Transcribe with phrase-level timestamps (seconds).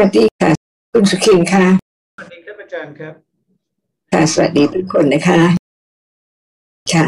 [0.00, 0.50] วัสดีค่ะ
[0.92, 1.64] คุณสุขินค่ะ
[2.16, 3.14] สวัสดีครับอาจารย์ครับ
[4.12, 5.40] ค่ะ สวัสดีทุกคนนะคะ
[6.92, 7.04] ค่ะ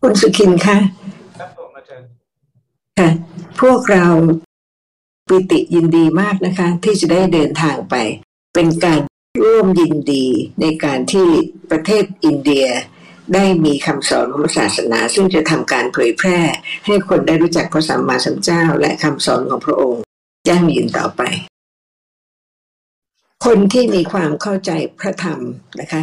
[0.00, 0.76] คุณสุขินค่ะ
[1.38, 2.06] ครับผมอาจารย์
[2.98, 3.08] ค่ะ
[3.60, 4.06] พวกเรา
[5.28, 7.94] ปิติยินดีมากนะคะ ที่จะได้เดินทางไป
[8.54, 9.00] เป็นการ
[9.42, 10.26] ร่วมยินดี
[10.60, 11.28] ในการที่
[11.70, 12.66] ประเทศอินเดีย
[13.34, 16.38] ได้มีคำสอนของศาสนา ซึ่งจะทำการเผยแพร่
[16.86, 20.02] ให้คนได้รู้จักพระสัมมาสัมพุทธเจ้า และคำสอนของพระองค์
[20.48, 21.22] ยั่งยืนต่อไป
[23.48, 25.40] คนที่มีความเข้าใจพระธรรม
[25.80, 26.02] นะคะ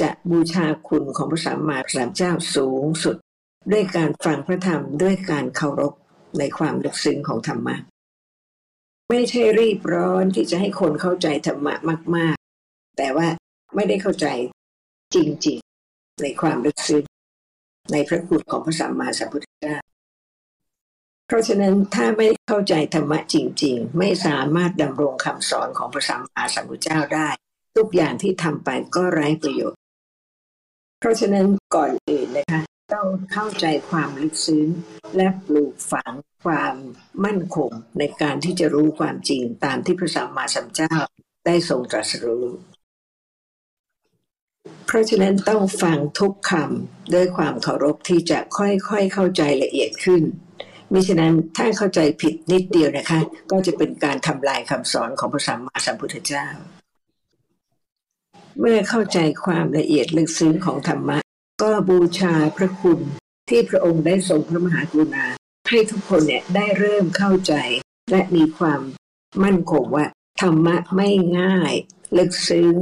[0.00, 3.16] จะบูชาคุณของพระสัมมาสัมพุทธเจ้าสูงสุด
[3.72, 5.92] ด้วยการฟังพระธรรมด้วยการเคารพ
[6.38, 7.76] ในความลึกซึ้งของธรรมะ
[9.10, 11.74] ไม่ใช่รีบร้อนที่จะให้คนเข้าใจธรรมะ
[12.16, 13.28] มาก ๆ แต่ว่า
[13.74, 14.26] ไม่ได้เข้าใจ
[15.14, 15.16] จ
[15.46, 15.58] ริง
[15.90, 17.04] ๆ ในความลึกซึ้ง
[17.92, 19.76] ในพระคุณของพระสัมมาสัมพุทธเจ้า
[21.30, 27.28] เพราะฉะนั้นถ้าไม่เข้าใจธรรมะจริง ๆ ไม่สามารถดำรงคำสอนของพระสัมมาสัมพุทธเจ้าได้
[27.76, 29.80] ทุกอย่างที่ทำไปก็ไร้ประโยชน์
[31.00, 32.62] เพราะฉะนั้นก่อนอื่นนะคะ
[32.94, 34.66] ต้องเข้าใจความลึกซึ้ง
[35.16, 36.12] และปลูกฝัง
[36.44, 36.74] ความ
[37.24, 40.96] มั่นคงในการที่จะรู้ความจริงตามที่พระสัมมาสัมพุทธเจ้า
[41.46, 42.46] ได้ทรงตรัสรู้
[44.86, 50.24] เพราะฉะนั้นต้องฟังทุกคำด้วยความเคารพที่จะค่อยๆเข้าใจละเอียดขึ้น
[50.92, 56.46] มิฉะนั้นถ้าเข้าใจผิดนิดเดียวนะคะ ก็จะเป็นการทำลายคำสอนของพระสัมมาสัมพุทธเจ้า
[58.58, 61.18] เมื่อเข้าใจความละเอียดลึกซึ้งของธรรมะ
[61.62, 63.00] ก็บูชาพระคุณ
[63.48, 65.26] ที่พระองค์ได้ทรงพระมหากรุณา
[65.70, 67.54] ให้ทุกคนเนี่ยได้เริ่มเข้าใจ
[68.10, 68.80] และมีความ
[69.44, 70.06] มั่นคงว่า
[70.40, 71.08] ธรรมะไม่
[71.38, 71.72] ง่าย
[72.18, 72.72] ลึกซึ้ง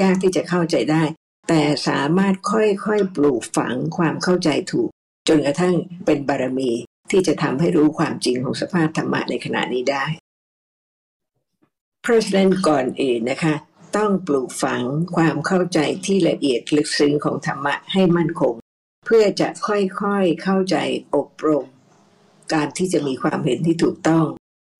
[0.00, 1.02] ยากที่จะเข้าใจได้
[1.48, 4.88] แต่สามารถค่อยๆปลูกฝังความเข้าใจถูก
[5.28, 6.70] จนกระทั่งเป็นบารมี
[7.12, 10.04] ที่จะทำให้รู้ความจริงของสภาพธรรมะในขณะนี้ได้
[12.02, 13.54] เพราะฉะนั้นก่อนอื่นนะคะ
[13.96, 14.82] ต้องปลูกฝัง
[15.16, 18.54] ความเข้าใจที่ละเอียดลึกซึ้งของธรรมะให้มั่นคง
[19.06, 20.76] เพื่อจะค่อยๆเข้าใจ
[21.16, 21.66] อบรม
[22.52, 24.24] การที่จะมีความเห็นที่ถูกต้อง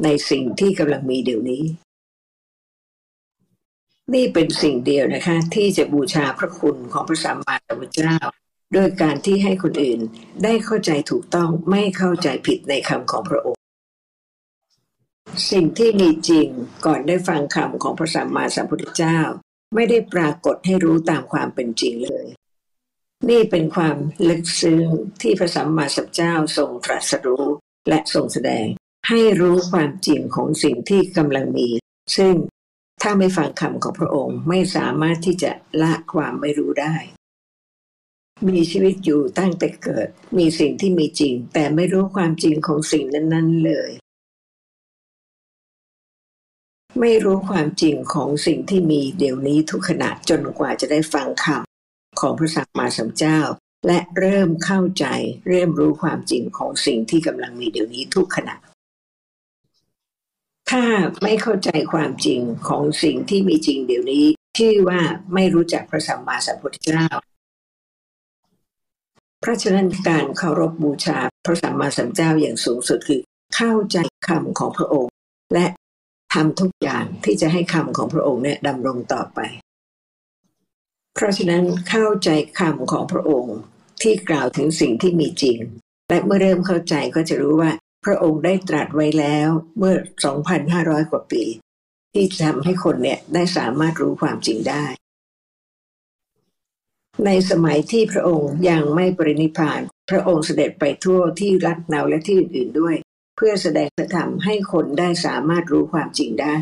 [0.05, 1.63] ในสิ่งที่กำลังมีเดี๋ยวนี้
[4.15, 8.17] นี่เป็นสิ่งเดียวนะคะ ที่จะบูชาพระคุณของพระสัมมาสัมพุทธเจ้า
[8.75, 10.01] โดยการที่ให้คนอื่น
[10.45, 13.61] ได้เข้าใจถูกต้องไม่เข้าใจผิดในคำของพระองค์
[15.51, 16.49] สิ่งที่มีจริง
[16.87, 19.19] ก่อนได้ฟังคำของพระสัมมาสัมพุทธเจ้า
[19.75, 22.27] ไม่ได้ปรากฏให้รู้ตามความเป็นจริงเลย
[23.31, 23.97] นี่เป็นความ
[24.29, 24.87] ลึกซึ้ง
[25.23, 27.47] ที่พระสัมมาสัมพุทธเจ้าทรงตรัสรู้
[27.89, 28.67] และทรงแสดง
[29.09, 31.69] ให้รู้ความจริงของสิ่งที่กำลังมี
[32.17, 32.35] ซึ่ง
[33.03, 35.53] ถ้าไม่ฟังคำของพระองค์ไม่สามารถที่จะ
[35.83, 36.95] ละความไม่รู้ได้
[38.47, 43.91] มีชีวิตอยู่ตั้งแต่เกิด มีสิ่งที่มีจริง แต่ไม่รู้ความจริงของสิ่งนั้น ๆ เลย
[47.01, 53.41] ไม่รู้ความจริงของสิ่งที่มีเดี๋ยวนี้ทุกขณะจนกว่าจะได้ฟังคำของพระสัมมาสัมพุทธเจ้า
[53.87, 55.05] และเริ่มเข้าใจ
[55.49, 58.57] เริ่มรู้ความจริงของสิ่งที่กำลังมีเดี๋ยวนี้ทุกขณะ
[60.71, 60.85] ถ้า
[61.23, 64.25] ไม่เข้าใจความจริงของสิ่งที่มีจริงเดี๋ยวนี้
[64.59, 65.01] ชื่อว่า
[65.35, 67.07] ไม่รู้จักพระสัมมาสัมพุทธเจ้า
[69.41, 73.21] เพราะฉะนั้นการเคารพบบูชาพระสัมมาสัมพุทธเจ้าอย่างสูงสุดคือ
[73.57, 75.13] เข้าใจคำของพระองค์
[75.55, 75.67] และ
[76.35, 79.41] ทำทุกอย่างที่จะให้คำของพระองค์เนี่ยดำรงต่อไป
[81.15, 83.57] เพราะฉะนั้นเข้าใจคำของพระองค์
[84.03, 85.59] ที่กล่าวถึงสิ่งที่มีจริง
[86.11, 87.71] และเมื่อเริ่มเข้าใจก็จะรู้ว่า
[88.05, 89.95] พระองค์ได้ตรัสไว้แล้วเมื่อ
[90.53, 91.45] 2,500 กว่าปี
[92.15, 94.85] ที่จะทำให้คนเนี่ยได้สามารถรู้ความจริงได้
[97.27, 99.81] ในสมัยที่พระองค์ยังไม่ปรินิพาน
[100.11, 102.97] พระองค์เสด็จไปทั่วที่รัฐเนาและที่อื่นๆด้วย
[103.37, 106.55] เพื่อแสดงพระธรรมให้คนได้สามารถรู้ความจริงได้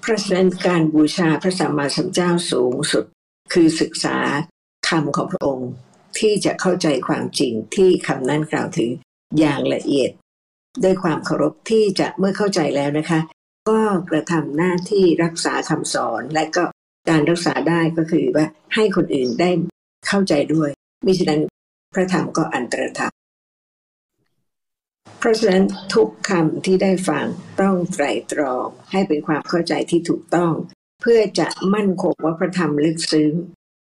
[0.00, 3.04] เพราะฉะนั้นการบูชาพระสัมมาสัมพุทธเจ้าสูงสุด
[3.52, 4.16] คือศึกษา
[4.88, 5.70] คำของพระองค์
[6.18, 8.90] ที่จะเข้าใจความจริงที่คำนั้นกล่าวถึง
[9.38, 10.10] อย่างละเอียด
[10.84, 13.20] ด้วยความเคารพที่จะเมื่อเข้าใจแล้วนะคะ
[13.68, 13.80] ก็
[14.10, 16.64] กระทำหน้าที่รักษาคำสอนและก็
[17.08, 19.50] การรักษาได้ก็คือว่าให้คนอื่นได้
[20.06, 20.70] เข้าใจด้วย
[21.06, 21.42] มิฉะนั้น
[21.94, 23.12] พระธรรมก็อันตรธรรม
[25.18, 25.64] เพราะฉะนั้น
[25.94, 27.24] ทุกคำที่ได้ฟัง
[27.60, 30.52] ต้องไตรตรองให้เป็นความเข้าใจที่ถูกต้อง
[31.02, 33.32] เพื่อจะมั่นคงว่าพระธรรมลึกซึ้ง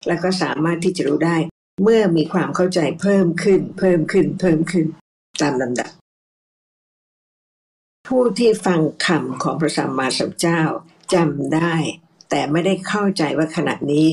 [0.07, 1.37] และก็สามารถที่จะรู้ได้
[1.83, 4.85] เมื่อมีความเข้าใจเพิ่มขึ้น เพิ่มขึ้น เพิ่มขึ้น
[5.41, 5.89] ตามลำดับ
[8.07, 10.61] ผู้ที่ฟังคำของพระสัมมาสัมพุทธเจ้า
[11.13, 11.73] จำได้
[12.31, 14.07] แต่ไม่ได้เข้าใจว่าขณะนี้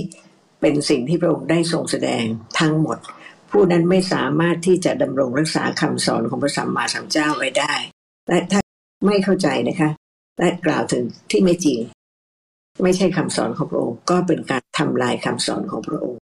[0.60, 2.24] เป็นสิ่งที่พระองค์ได้ทรงแสดง
[2.60, 2.98] ทั้งหมด
[3.50, 7.74] ผู้นั้นไม่สามารถที่จะดำรงรักษาคำสอนของพระสัมมาสัมพุทธเจ้าไว้ได้
[8.28, 8.60] และถ้า
[9.06, 9.90] ไม่เข้าใจนะคะ
[10.38, 11.78] และกล่าวถึงที่ไม่จริง
[12.82, 16.20] ไม่ใช่คำสอนของพระองค์ ก็เป็นการทำลายคำสอนของพระองค์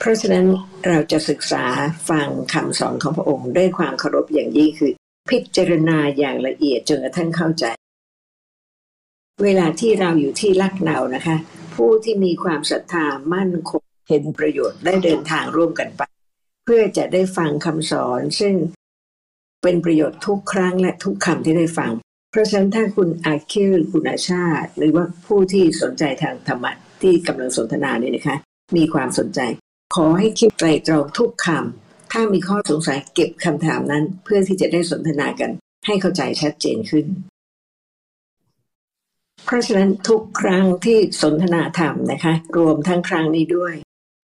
[0.00, 0.46] เพราะฉะนั้น
[0.88, 1.64] เราจะศึกษา
[2.10, 4.92] ฟังคำสอนของพระองค์ ด้วยความเคารพอย่างยิ่งคือ
[5.30, 7.64] พิจารณาอย่างละเอียดจนกระทั่งเข้าใจ
[9.42, 11.36] เวลาที่เราอยู่ที่ลักเนานะคะ
[11.74, 16.02] ผู้ที่มีความศรัทธามั่นคงเห็นประโยชน์ได้เดินทางร่วมกันไป
[16.64, 18.54] เพื่อจะได้ฟังคำสอน ซึ่ง
[19.62, 21.90] เป็นประโยชน์ทุกครั้งและทุกคำที่ได้ฟัง
[22.30, 28.36] เพราะฉะนั้นถ้าคุณอาคิลคุณอาชาติ หรือว่าผู้ที่สนใจทางธรรมะที่กำลังสนทนาเนี่ยนะคะ
[28.76, 29.40] มีความสนใจ
[29.94, 35.50] ขอให้คิดไตรตรองทุกคำถ้ามีข้อสงสัยเก็บคำถามนั้น เพื่อที่จะได้สนทนากัน
[35.86, 37.06] ให้เข้าใจชัดเจนขึ้น
[39.44, 43.74] เพราะฉะนั้นทุกครั้งที่สนทนาธรรมนะคะ รวมทั้งครั้งนี้ด้วย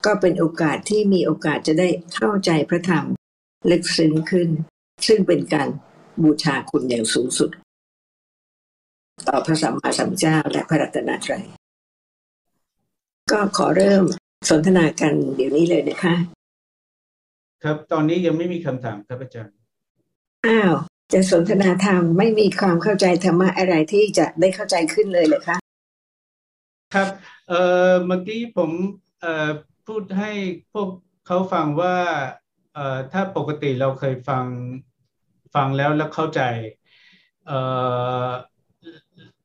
[0.07, 3.05] ก็เป็นโอกาสที่มีโอกาสจะได้เข้าใจพระธรรม
[3.71, 4.49] ลึกซึ้งขึ้น
[5.07, 5.69] ซึ่งเป็นการ
[6.23, 7.51] บูชาคุณอย่างสูงสุด
[9.29, 11.45] ต่อพระสัมมาสัมพุทธเจ้าและพระรัตนตรัย
[13.31, 14.05] ก็ขอเริ่ม
[14.51, 16.15] สนทนากันเดี๋ยวนี้เลยนะคะ
[17.63, 19.55] ครับตอนนี้ยังไม่มีคำถามครับอาจารย์
[20.47, 20.75] อ้าว
[21.13, 25.57] จะสนทนาธรรมไม่มีความเข้าใจธรรมะอะไรที่จะได้เข้าใจขึ้นเลยเหรอคะ
[26.95, 27.09] ครับ
[27.49, 27.61] เอ่
[27.91, 28.71] อเมื่อกี้ผม
[29.21, 29.49] เอ่อ
[29.87, 30.31] พูดให้
[30.73, 30.89] พวก
[31.27, 31.97] เขาฟังว่า
[32.75, 34.45] เอ่อถ้าปกติเราเคยฟัง
[35.55, 36.41] ฟังแล้วแล้วเข้าใจ
[37.47, 37.59] เอ่
[38.29, 38.31] อ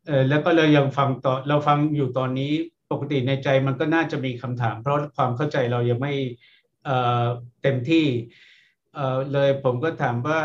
[0.08, 2.52] เอ่อแล้วก็เรายังฟังต่อเราฟังอยู่ตอนนี้
[2.92, 6.14] ปกติในใจมันก็น่าจะมีคำถาม เพราะความเข้าใจเรายังไม่
[6.86, 7.26] เอ่อ
[7.62, 8.06] เต็มที่
[8.94, 10.40] เอ่อเลยผมก็ถามว่า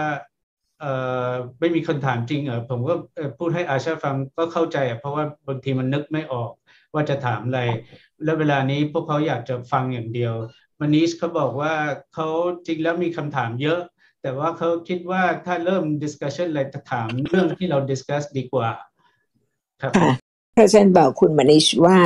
[1.60, 2.94] ไม่มีคนถามจริงเหรอผมก็
[3.38, 6.50] พูดให้อาชาฟังก็เข้าใจ เพราะว่าบางทีมันนึกไม่ออก
[6.94, 7.60] ว่าจะถามอะไร
[8.24, 10.34] แล้วเวลานี้พวกเขาอยากจะฟังอย่างเดียว
[10.80, 11.74] มันนิสเขาบอกว่า
[12.14, 12.28] เขา
[12.66, 13.80] จริงแล้วมีคำถามเยอะ
[14.22, 18.68] แต่ว่าเขาคิดว่าถ้าเริ่ม discussion อะไรจะถามเรื่องที่เรา discuss ดีกว่า
[19.82, 20.12] ครับค่ะ
[20.56, 21.98] พระอาจารย์บอกคุณมณิชว่า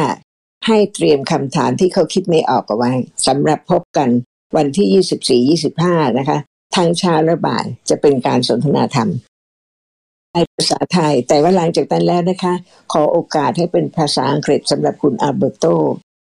[0.67, 2.93] ให้เตรียมคำถามที่เขาคิดไม่ออกเอาไว้
[3.27, 4.09] สำหรับพบกัน
[4.57, 5.57] วันที่
[5.89, 6.39] 24-25 นะคะ
[6.77, 9.09] ทางเช้าและบ่ายจะเป็นการสนทนาธรรม
[10.33, 12.55] ในภาษาไทย แต่ว่าหลังจากนั้นแล้วนะคะ
[12.93, 15.67] ขอโอกาสให้เป็นภาษาอังกฤษสำหรับคุณอัลเบร์โต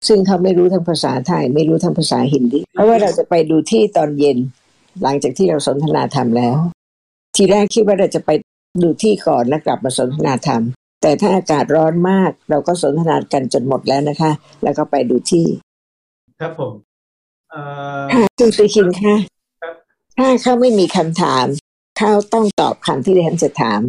[0.08, 4.38] ซึ่งเขาไม่รู้ทั้งภาษาไทย ไม่รู้ทั้งภาษาฮินดีเพราะว่าเราจะไปดูที่ตอนเย็น
[5.02, 6.56] หลังจากที่เราสนทนาธรรมแล้ว
[7.36, 8.30] ทีแรกคิดว่าเราจะไป
[8.82, 10.62] ดูที่ก่อนแล้วกลับมาสนทนาธรรม
[11.02, 15.46] แต่ถ้าอากาศร้อนมาก เราก็สนทนากันจนหมดแล้วนะคะ แล้วก็ไปดูที่
[16.40, 16.72] ครับผม
[17.50, 17.60] เอ่
[18.00, 19.37] อค่ะคุณสุขินค่ะครับ
[20.18, 21.46] ถ้าเขาไม่มีคำถาม
[21.98, 23.80] เขาต้องตอบคำที่ดิฉันจะถาม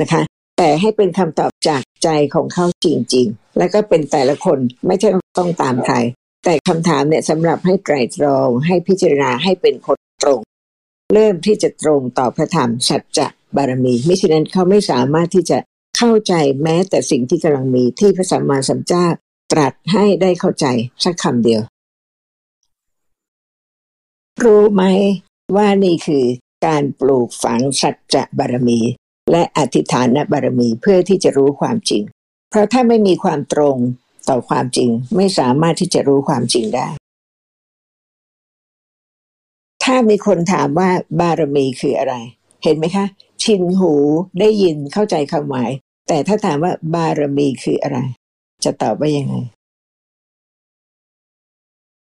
[0.00, 0.22] นะคะ
[0.58, 5.08] แต่ให้เป็นคำตอบจากใจของเขาจริง ๆ แล้วก็เป็นแต่ละคนไม่ใช่
[5.38, 5.96] ต้องตามใคร
[6.44, 10.40] แต่คำถามเนี่ยสำหรับให้ไตรตรองให้พิจารณาให้เป็นคนตรง
[11.14, 13.26] เริ่มที่จะตรงต่อพระธรรมสัจจะ
[13.56, 15.58] บารมีไมิฉะนั้นเขาไม่สามารถที่จะ
[15.96, 19.06] เข้าใจแม้แต่สิ่งที่กำลังมีที่พระสัมมาสัมพุทธเจ้า
[19.52, 20.66] ตรัสให้ได้เข้าใจ
[21.04, 21.60] สักคำเดียว
[24.44, 24.82] รู้ไหม
[25.54, 26.24] ว่านี่คือ
[26.66, 28.80] การปลูกฝังสัจจะบารมี
[29.30, 32.02] และอธิฐานบารมีเพื่อที่จะรู้ความจริง
[32.50, 33.76] เพราะถ้าไม่มีความตรง
[34.28, 36.88] ต่อความจริงไม่สามารถที่จะรู้ความจริงได้
[39.84, 40.90] ถ้ามีคนถามว่า
[41.20, 42.14] บารมีคืออะไร
[42.62, 43.06] เห็นไหมคะ
[43.42, 43.92] ชินหู
[44.40, 45.70] ได้ยินเข้าใจความหมาย
[46.08, 47.98] แต่ถ้าถามว่าบารมีคืออะไร
[48.64, 49.34] จะตอบว่ายังไง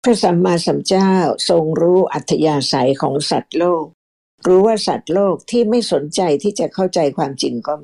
[0.06, 1.12] พระสัมมาสัมพุทธเจ้า
[1.48, 3.84] ทรงรู้อัธยาศัยของสัตว์โลก
[4.46, 7.74] รู้ว่าสัตว์โลกที่ไม่สนใจที่จะเข้าใจความจริงก็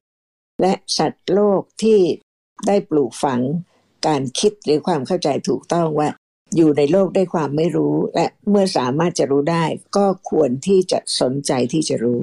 [0.61, 1.99] และสัตว์โลกที่
[2.67, 3.41] ได้ปลูกฝัง
[4.07, 6.09] การคิดหรือความเข้าใจถูกต้องว่า
[6.57, 9.65] อยู่ในโลกได้ความไม่รู้ และเมื่อสามารถจะรู้ได้
[9.97, 12.21] ก็ควรที่จะสนใจที่จะรู้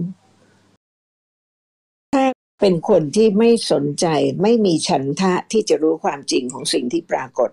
[2.14, 2.26] ถ้า
[2.62, 4.08] เป็นคนที่ไม่สนใจ
[4.42, 7.50] ไม่มีฉันทะที่จะรู้ความจริงของสิ่งที่ปรากฏ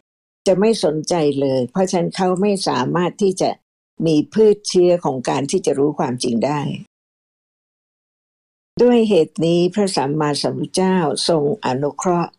[0.46, 3.50] จะไม่สนใจเลย เพราะฉะนั้นเขาไม่สามารถที่จะ
[4.06, 6.60] มีพืชเชื้อของการที่จะรู้ความจริงได้
[8.82, 10.96] ด้วยเหตุนี้พระสัมมาสัมพุทธเจ้า
[11.28, 12.30] ทรงอนุเคราะห์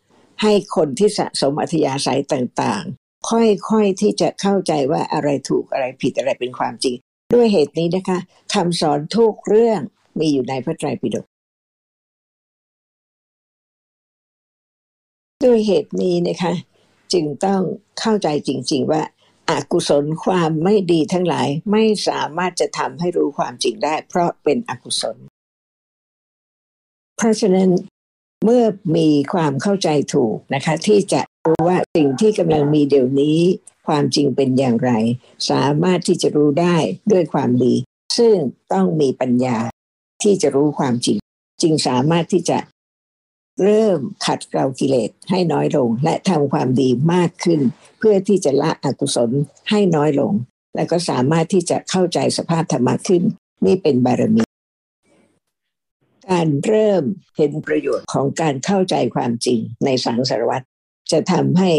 [0.42, 6.96] ให้คนที่สะสมอัธยาศัยต่างๆ ค่อยๆที่จะเข้าใจว่าอะไรถูกอะไรผิดอะไรเป็นความจริง
[7.34, 8.18] ด้วยเหตุนี้นะคะ
[8.54, 9.80] คำสอนทุกเรื่อง
[10.18, 11.26] มีอยู่ในพระไตรปิฎก
[15.44, 16.52] ด้วยเหตุนี้นะคะ
[17.12, 17.62] จึงต้อง
[18.00, 19.02] เข้าใจจริง ๆ ว่า
[19.50, 25.16] อากุศลความไม่ดีทั้งหลายไม่สามารถจะทำให้รู้ความจริงได้ เพราะเป็นอกุศล
[27.16, 27.70] เพราะฉะนั้น
[28.44, 28.64] เมื่อ
[28.96, 33.38] มีความเข้าใจถูกนะคะ ที่จะรู้ว่าสิ่งที่กำลังมีเดี๋ยวนี้
[33.86, 34.90] ความจริงเป็นอย่างไร
[35.50, 36.76] สามารถที่จะรู้ได้
[37.12, 37.74] ด้วยความดี
[38.18, 38.34] ซึ่ง
[38.72, 39.58] ต้องมีปัญญา
[40.22, 41.18] ที่จะรู้ความจริง
[41.62, 42.58] จึงสามารถที่จะ
[43.62, 47.60] เริ่มขัดเกลากิเลสให้น้อยลง และทำความดีมากขึ้น
[47.98, 49.30] เพื่อที่จะละอกุศล
[49.70, 50.32] ให้น้อยลง
[50.74, 53.22] และก็สามารถที่จะเข้าใจสภาพธรรมะขึ้น
[53.66, 54.42] นี่เป็นบารมี
[56.30, 57.04] การเริ่ม
[57.36, 60.64] เห็นประโยชน์ของการเข้าใจความจริงในสังสารวัตร
[61.12, 61.70] จะทำให้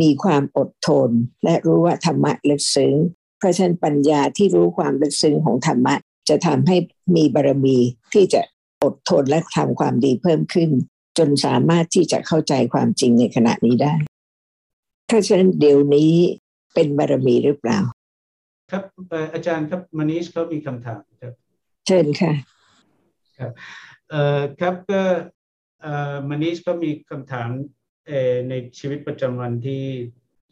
[0.00, 1.10] มีความอดทน
[1.44, 2.94] และรู้ว่าธรรมะลึกซึ้ง
[3.38, 5.94] เพราะฉะนั้นปัญญาที่รู้ความลึกซึ้งของธรรมะ
[6.28, 6.76] จะทำให้
[7.16, 7.78] มีบารมี
[8.12, 8.40] ที่จะ
[8.82, 10.70] อดทนและทำความดีเพิ่มขึ้น
[11.18, 13.94] จนสามารถที่จะเข้าใจความจริงในขณะนี้ได้
[15.06, 16.12] เพราะฉะนั้นเดี๋ยวนี้
[16.74, 17.78] เป็นบารมีหรือเปล่า
[18.70, 18.84] ครับ
[19.34, 21.32] อาจารย์ครับมนิชเขามีคำถามครับ
[21.86, 22.32] เชิญค่ะ
[23.38, 23.52] ครับ
[24.10, 25.02] เอ่อครับก็
[25.82, 27.48] เอ่อมนิชก็มีคำถาม
[28.06, 29.82] เอ่อในชีวิตประจำวันที่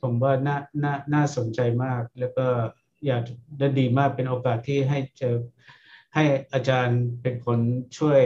[0.00, 2.46] ผมว่าน่าน่าน่าสนใจมาก แล้วก็
[3.06, 3.22] อยาก
[3.58, 5.36] ได้ดีมากเป็นโอกาสที่ให้เจอ
[6.14, 7.58] ให้อาจารย์เป็นคน
[7.98, 8.22] ช่วย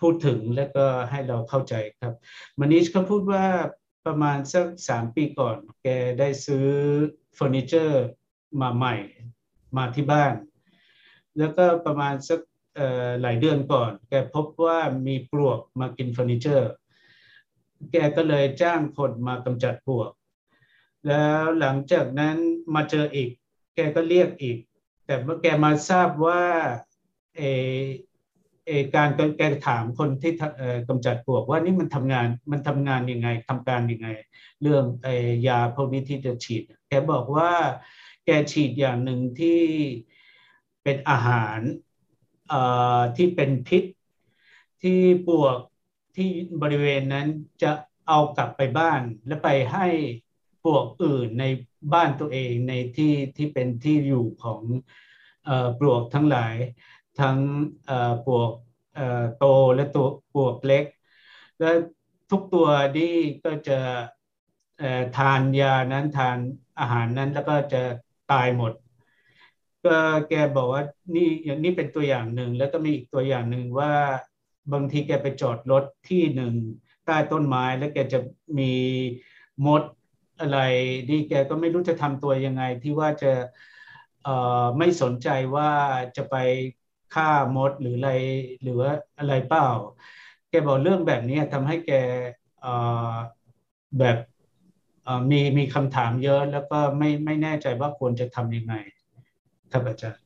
[0.00, 2.14] พูดถึงและก็ให้เราเข้าใจครับ
[2.58, 3.44] มานิชเขาพูดว่า
[4.06, 5.88] ประมาณสักสามปีก่อน แก
[6.18, 6.66] ได้ซื้อ
[7.34, 8.04] เฟอร์นิเจอร์
[8.60, 8.96] มาใหม่
[9.76, 10.34] มาที่บ้าน
[11.38, 12.40] แล้วก็ประมาณสัก
[13.20, 16.70] หลายเดือนก่อน แกพบว่ามีปลวกมากินเฟอร์นิเจอร์
[17.92, 20.10] แกก็เลยจ้างคนมากำจัดปลวก
[21.06, 22.36] แล้วหลังจากนั้น
[22.74, 23.30] มาเจออีก
[23.74, 24.58] แกก็เรียกอีก
[25.06, 26.42] แต่เมื่อแกมาทราบว่า
[27.36, 27.42] เอ
[28.66, 30.32] เอการแกถามคนที่
[30.88, 34.08] กำจัดปลวกว่านี่มันทำงานมันทำงานยังไงทำการยังไง
[34.62, 35.08] เรื่องไอ
[35.46, 37.50] ยาพวกนี้ที่จะฉีด แกบอกว่า
[38.24, 39.62] แกฉีดอย่างหนึ่งที่
[40.82, 41.58] เป็นอาหาร
[43.16, 43.84] ที่เป็นพิษ
[44.82, 45.58] ที่ปลวก
[46.16, 46.30] ที่
[46.62, 47.26] บริเวณนั้น
[47.62, 47.72] จะ
[48.08, 49.86] เอากลับไปบ้าน และไปให้
[50.64, 51.44] ปลวกอื่นใน
[51.94, 54.60] บ้านตัวเองในที่ที่เป็นที่อยู่ของ
[55.78, 56.54] ปลวกทั้งหลาย
[57.20, 57.38] ทั้ง
[58.24, 58.52] ปวก
[59.36, 59.44] โต
[59.74, 60.84] และตัวปวกเล็ก
[61.58, 61.70] และ
[62.30, 63.78] ทุกตัวนี่ก็จะ
[65.16, 66.38] ทานยานั้นทาน
[66.78, 67.82] อาหารนั้นแล้วก็จะ
[68.32, 68.72] ตายหมด
[69.86, 70.82] ก็แกบอกว่า
[71.14, 73.92] นี่อย่างนี้เป็นตัวอย่างหนึ่ง แล้วก็มีอีกตัวอย่างหนึ่งว่า
[74.72, 76.54] บางทีแกไปจอดรถที่หนึ่ง
[77.04, 78.18] ใต้ต้นไม้แล้วแกจะ
[78.58, 78.72] มี
[79.66, 79.82] มด
[80.40, 80.58] อะไร
[81.08, 83.32] ดีแกก็ไม่รู้จะทำตัวยังไงที่ว่าจะ
[84.78, 85.70] ไม่สนใจว่า
[86.16, 86.34] จะไป
[87.14, 88.10] ฆ่ามดหรืออะไร
[88.62, 89.68] หรือว่าอะไรเปล่า
[90.50, 91.92] แกบอกเรื่องแบบนี้ทำให้แก
[93.98, 94.18] แบบ
[95.30, 98.74] มีมีคำถามเยอะแล้วก็ไม่ไม่แน่ใจว่าควรจะทำยังไง
[99.72, 100.20] ครับอาจารย์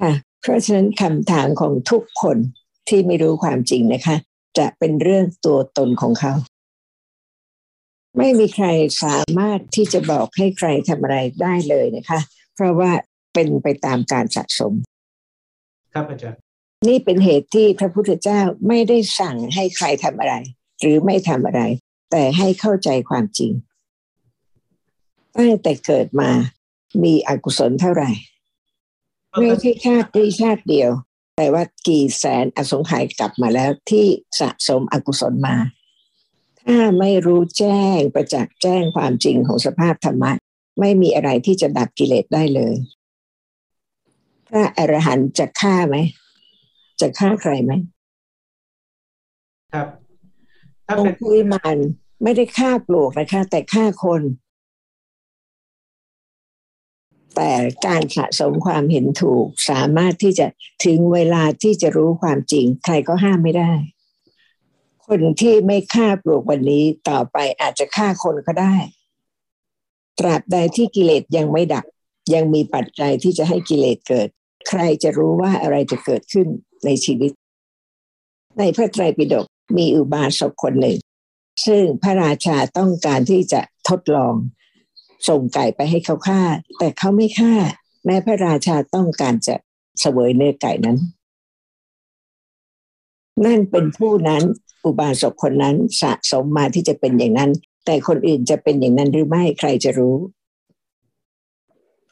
[0.00, 2.36] ค่ะเพราะฉะนั้นคำถามของทุกคน
[2.88, 4.16] ที่ไม่รู้ความจริงนะคะ
[4.58, 6.32] จะเป็นเรื่องตัวตนของเขา
[8.18, 8.66] ไม่มีใคร
[9.04, 12.20] สามารถที่จะบอกให้ใครทำอะไรได้เลยนะคะ
[12.54, 12.90] เพราะว่า
[13.34, 14.72] เป็นไปตามการสะสม
[15.92, 16.40] ครับอาจารย์
[16.88, 20.34] นี่เป็นเหตุที่พระพุทธเจ้าไม่ได้สั่งให้ใครทำอะไร
[20.80, 21.62] หรือไม่ทำอะไร
[22.10, 23.52] แต่ให้เข้าใจความจริง
[25.36, 26.30] ตั้งแต่เกิดมา
[27.02, 28.10] มีอกุศลเท่าไหร่
[29.38, 30.90] ไม่ใช่ชาตินี้ชาติเดียว
[31.36, 34.06] แต่ว่ากี่แสนอสงไขยกลับมาแล้วที่
[34.40, 35.56] สะสมอกุศลมา
[36.62, 40.32] ถ้าไม่รู้แจ้งประจักษ์แจ้งความจริงของสภาพธรรมะ
[40.80, 42.74] ไม่มีอะไรที่จะดับกิเลสได้เลย
[44.52, 45.96] พระอรหันต์จะฆ่าไหม
[47.00, 47.72] จะฆ่าใครไหม
[49.72, 49.88] ครับ
[50.86, 51.76] ถ้าเป็นผู้มาน
[52.22, 54.22] ไม่ได้ฆ่าปลวกนะคะ แต่ฆ่าคน
[57.36, 57.52] แต่
[57.86, 60.46] การสะสมความเห็นถูกสามารถที่จะ
[60.84, 63.72] ถึงเวลาที่จะรู้ความจริง ใครก็ห้ามไม่ได้
[65.06, 68.76] คนที่ไม่ฆ่าปลวกวันนี้ต่อไปอาจจะฆ่าคนก็ได้
[70.18, 71.84] ตราบใดที่กิเลสยังไม่ดับ
[72.34, 74.28] ยังมีปัจจัยที่จะให้กิเลสเกิด
[74.68, 76.46] ใครจะรู้ว่าอะไรจะเกิดขึ้น
[76.84, 77.32] ในชีวิต
[78.58, 79.46] ในพระไตรปิฎก
[79.78, 80.98] มีอุบาสกคนหนึ่ง
[81.66, 84.34] ซึ่งพระราชาต้องการที่จะทดลอง
[85.28, 86.42] ส่งไก่ไปให้เขาฆ่า
[86.78, 87.54] แต่เขาไม่ฆ่า
[88.04, 89.54] แม้พระราชาต้องการจะ
[90.00, 90.98] เสวยเนื้อไก่นั้น
[93.44, 94.42] นั่นเป็นผู้นั้น
[94.84, 97.50] อุบาสกคนนั้นสะสมมาที่จะเป็นอย่างนั้น
[97.86, 100.16] แต่คนอื่นจะเป็นอย่างนั้นหรือไม่ใครจะรู้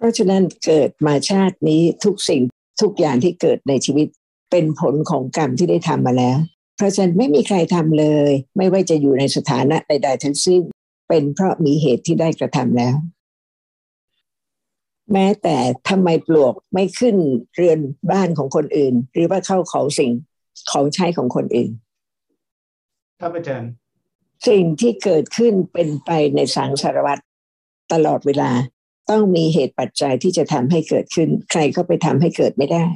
[0.01, 2.43] เพราะฉะนั้นเกิดมาชาตินี้ทุกสิ่ง
[2.83, 4.07] ทุกอย่างที่เกิดในชีวิต
[4.51, 6.39] เป็นผลของกรรมที่ได้ทำมาแล้ว
[6.77, 10.63] เพราะฉะนั้นไม่มีใครทำเลย ไม่ว่าจะอยู่ในสถานะใดๆทั้งสิ้น
[11.09, 12.95] เป็นเพราะมีเหตุที่ได้กระทำแล้ว
[15.13, 15.57] แม้แต่
[15.89, 17.17] ทำไมปลวกไม่ขึ้น
[17.55, 17.79] เรือน
[18.11, 20.13] บ้านของคนอื่น หรือว่าเข้าของสิ่ง
[20.71, 21.71] ของใช้ของคนอื่น
[23.21, 23.71] ครับอาจารย์
[24.49, 27.23] สิ่งที่เกิดขึ้นเป็นไปในสังสารวัตร
[27.93, 28.51] ตลอดเวลา
[29.11, 32.87] ต้องมีเหตุปัจจัยที่จะทำให้เกิดขึ้น ใครก็ไปทำให้เกิดไม่ได้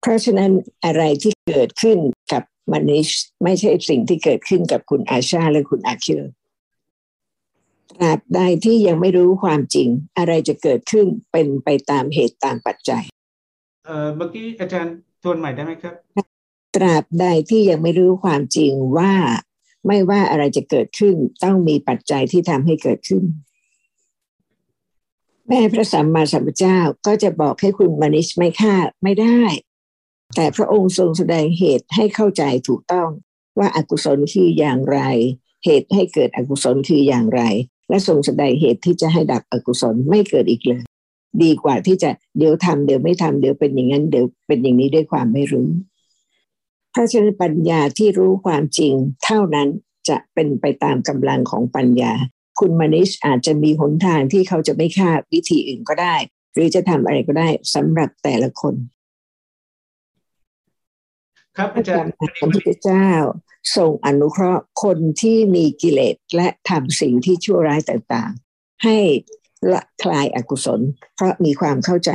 [0.00, 0.50] เพราะฉะนั้น
[0.84, 1.98] อะไรที่เกิดขึ้น
[2.32, 2.42] กับ
[2.72, 3.08] มานิช
[3.44, 6.22] ไม่ใช่สิ่งที่เกิดขึ้นกับคุณอาชาและคุณอาคิล
[8.00, 13.04] ตราบใดที่ยังไม่รู้ความจริง อะไรจะเกิดขึ้นเป็นไปตามเหตุตามปัจจัย
[13.84, 15.94] เอ่อเมื่อกี้อาจารย์ทวนใหม่ได้ไหมครับ
[16.76, 19.12] ตราบใดที่ยังไม่รู้ความจริงว่า
[19.86, 21.14] ไม่ว่าอะไรจะเกิดขึ้น
[21.44, 23.22] ต้องมีปัจจัยที่ทำให้เกิดขึ้น
[25.48, 29.40] แม่พระสัมมาสัมพุทธเจ้าก็จะบอกให้คุณมานิชไม่ฆ่าไม่ได้
[30.34, 33.08] แต่พระองค์ทรงแสดงเหตุให้เข้าใจถูกต้อง
[33.58, 34.98] ว่าอากุศลคืออย่างไร
[35.64, 37.42] เหตุให้เกิดอกุศลคืออย่างไร
[37.88, 40.82] และทรงแสดงเหตุที่จะให้ดับอกุศลไม่เกิดอีกเลย
[41.42, 45.68] ดีกว่าที่จะเดี๋ยวทำเดี๋ยวไม่ทำเดี๋ยวเป็นอย่างนั้นเดี๋ยวเป็นอย่างนี้ด้วยความไม่รู้
[46.98, 49.68] พราะฉะนั้นปัญญาที่รู้ความจริงเท่านั้น
[50.08, 52.12] จะเป็นไปตามกำลังของปัญญา
[52.60, 56.16] คุณมานิชอาจจะมีหนทางที่เขาจะไม่ฆ่าวิธีอื่นก็ได้
[56.54, 58.74] หรือจะทำอะไรก็ได้สำหรับแต่ละคน
[61.56, 63.08] ครับอาจารย์พระพุทธเจ้า
[63.76, 68.98] ทรงอนุเคราะห์คนที่มีกิเลสและทำสิ่งที่ชั่วร้ายต่างๆ ให้
[69.72, 70.80] ละคลายอกุศล
[71.14, 72.10] เพราะมีความเข้าใจ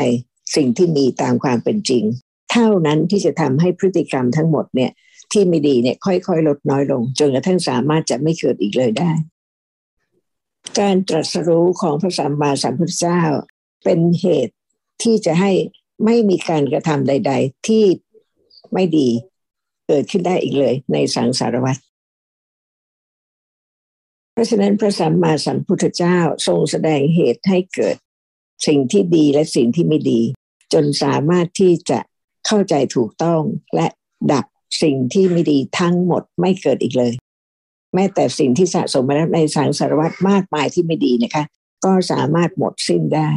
[0.55, 2.03] สิ่งที่มีตามความเป็นจริง
[2.51, 4.91] เท่านั้นที่จะทำให้พฤติกรรมทั้งหมดเนี่ย
[5.31, 9.11] ที่ไม่ดีเนี่ยค่อยๆ ลดน้อยลง จนกระทั่งสามารถจะไม่เกิดอีกเลยได้
[10.79, 13.21] การตรัสรู้ของพระสัมมาสัมพุทธเจ้า
[13.83, 14.55] เป็นเหตุ
[15.03, 15.51] ที่จะให้
[16.05, 17.85] ไม่มีการกระทำใด ๆ ที่
[18.73, 19.09] ไม่ดี
[19.87, 21.77] เกิดขึ้นได้อีกเลยในสังสารวัฏ
[24.33, 27.95] เพราะฉะนั้นพระสัมมาสัมพุทธเจ้าทรงแสดงเหตุให้เกิด
[28.67, 30.21] สิ่งที่ดีและสิ่งที่ไม่ดี
[30.73, 31.99] จนสามารถที่จะ
[32.45, 33.41] เข้าใจถูกต้อง
[33.75, 33.87] และ
[34.31, 34.45] ดับ
[34.81, 37.13] สิ่งที่ไม่ดีทั้งหมดไม่เกิดอีกเลย
[37.93, 41.43] แม้แต่สิ่งที่สะสมมาแล้วในสังสารวัตรมากมายที่ไม่ดีนะคะ
[41.85, 43.29] ก็สามารถหมดสิ้นได้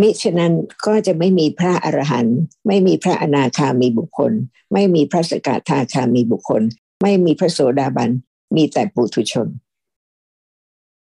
[0.00, 0.52] มิฉะนั้น
[0.86, 4.32] ก็จะไม่มีพระอรหันต์ไม่มีพระอนาคามีบุคคล
[4.72, 6.62] ไม่มีพระสกทาคามีบุคคล
[7.02, 8.10] ไม่มีพระโสดาบัน
[8.56, 9.48] มีแต่ปุถุชน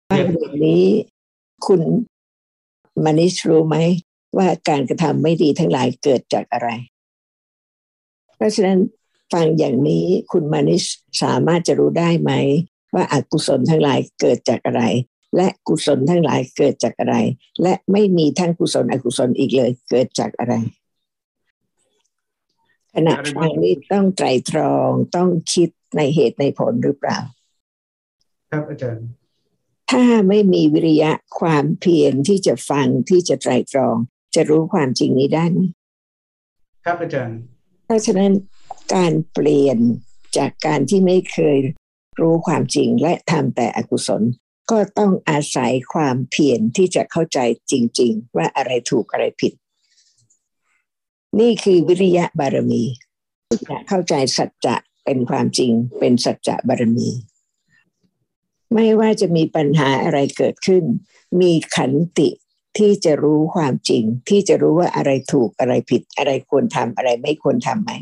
[0.09, 0.85] อย่างนี้
[1.67, 1.81] คุณ
[3.05, 3.77] มานิชรู้ไหม
[4.37, 6.69] ว่าการกระทำไม่ดีทั้งหลายเกิดจากอะไร
[8.37, 8.79] เพราะฉะนั้น
[9.33, 10.85] ฟังอย่างนี้คุณมานิช
[11.23, 12.33] สามารถจะรู้ได้ไหม
[12.95, 14.83] ว่าอากุศลทั้งหลายเกิดจากอะไร
[15.37, 17.17] และกุศลทั้งหลายเกิดจากอะไร
[17.63, 20.55] และไม่มีทั้งกุศลอกุศลอีกเลยเกิดจากอะไร
[22.95, 27.19] ขณะฟังนี้ต้องไตรตรองต้องคิดในเหตุในผลหรือเปล่า
[28.51, 29.07] ครับอาจารย์
[29.91, 33.97] ถ้าไม่มีวิริยะความเพียรที่จะฟังที่จะไตรตรอง
[34.35, 35.59] จะรู้ความจริงนี้ได้ไหม
[36.85, 37.39] ครับอาจารย์
[37.87, 38.33] เพราะฉะนั้น
[38.94, 39.79] การเปลี่ยน
[40.37, 41.59] จากการที่ไม่เคย
[42.20, 44.23] รู้ความจริงและทำแต่อกุศล
[44.70, 47.38] ก็ต้องอาศัยความเพียรที่จะเข้าใจ
[47.70, 49.53] จริง ๆ ว่าอะไรถูกอะไรผิด
[51.40, 52.83] นี่คือวิริยะบารมี
[53.70, 57.11] จะเข้าใจสัจจะเป็นความจริง เป็นสัจจะบารมี
[58.75, 60.85] ไม่ว่าจะมีปัญหาอะไรเกิดขึ้น
[61.40, 62.29] มีขันติ
[62.79, 67.92] ที่จะรู้ความจริง ที่จะรู้ว่าอะไรถูกอะไรผิด อะไรควรทำอะไรไม่ควรทำไหม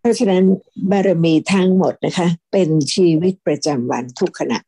[0.00, 0.44] เพราะฉะนั้น
[0.90, 4.58] บารมีทั้งหมดนะคะ เป็นชีวิตประจำวันทุกขณะ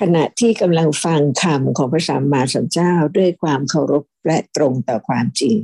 [0.00, 5.54] ขณะที่กำลังฟังธรรมของพระสัมมาสัมพุทธเจ้าด้วยความเคารพและตรงต่อความจริง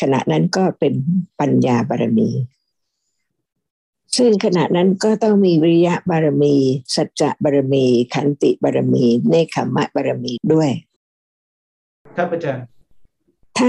[0.00, 0.94] ขณะนั้นก็เป็น
[1.40, 2.30] ปัญญาบารมี
[4.16, 6.54] ซึ่งขณะนั้นก็ต้องมีวิริยะบารมี
[6.94, 10.70] สัจจะบารมี ขันติบารมีเนคขมะบารมีด้วย
[12.16, 12.64] ครับอาจารย์
[13.58, 13.68] ถ้า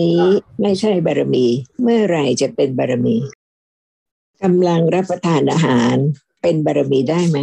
[0.00, 0.22] นี้
[0.62, 1.46] ไม่ใช่บารมี
[1.82, 3.16] เมื่อไรจะเป็นบารมี
[4.42, 5.96] กำลังรับประทานอาหาร
[6.42, 7.38] เป็นบารมีได้ไหม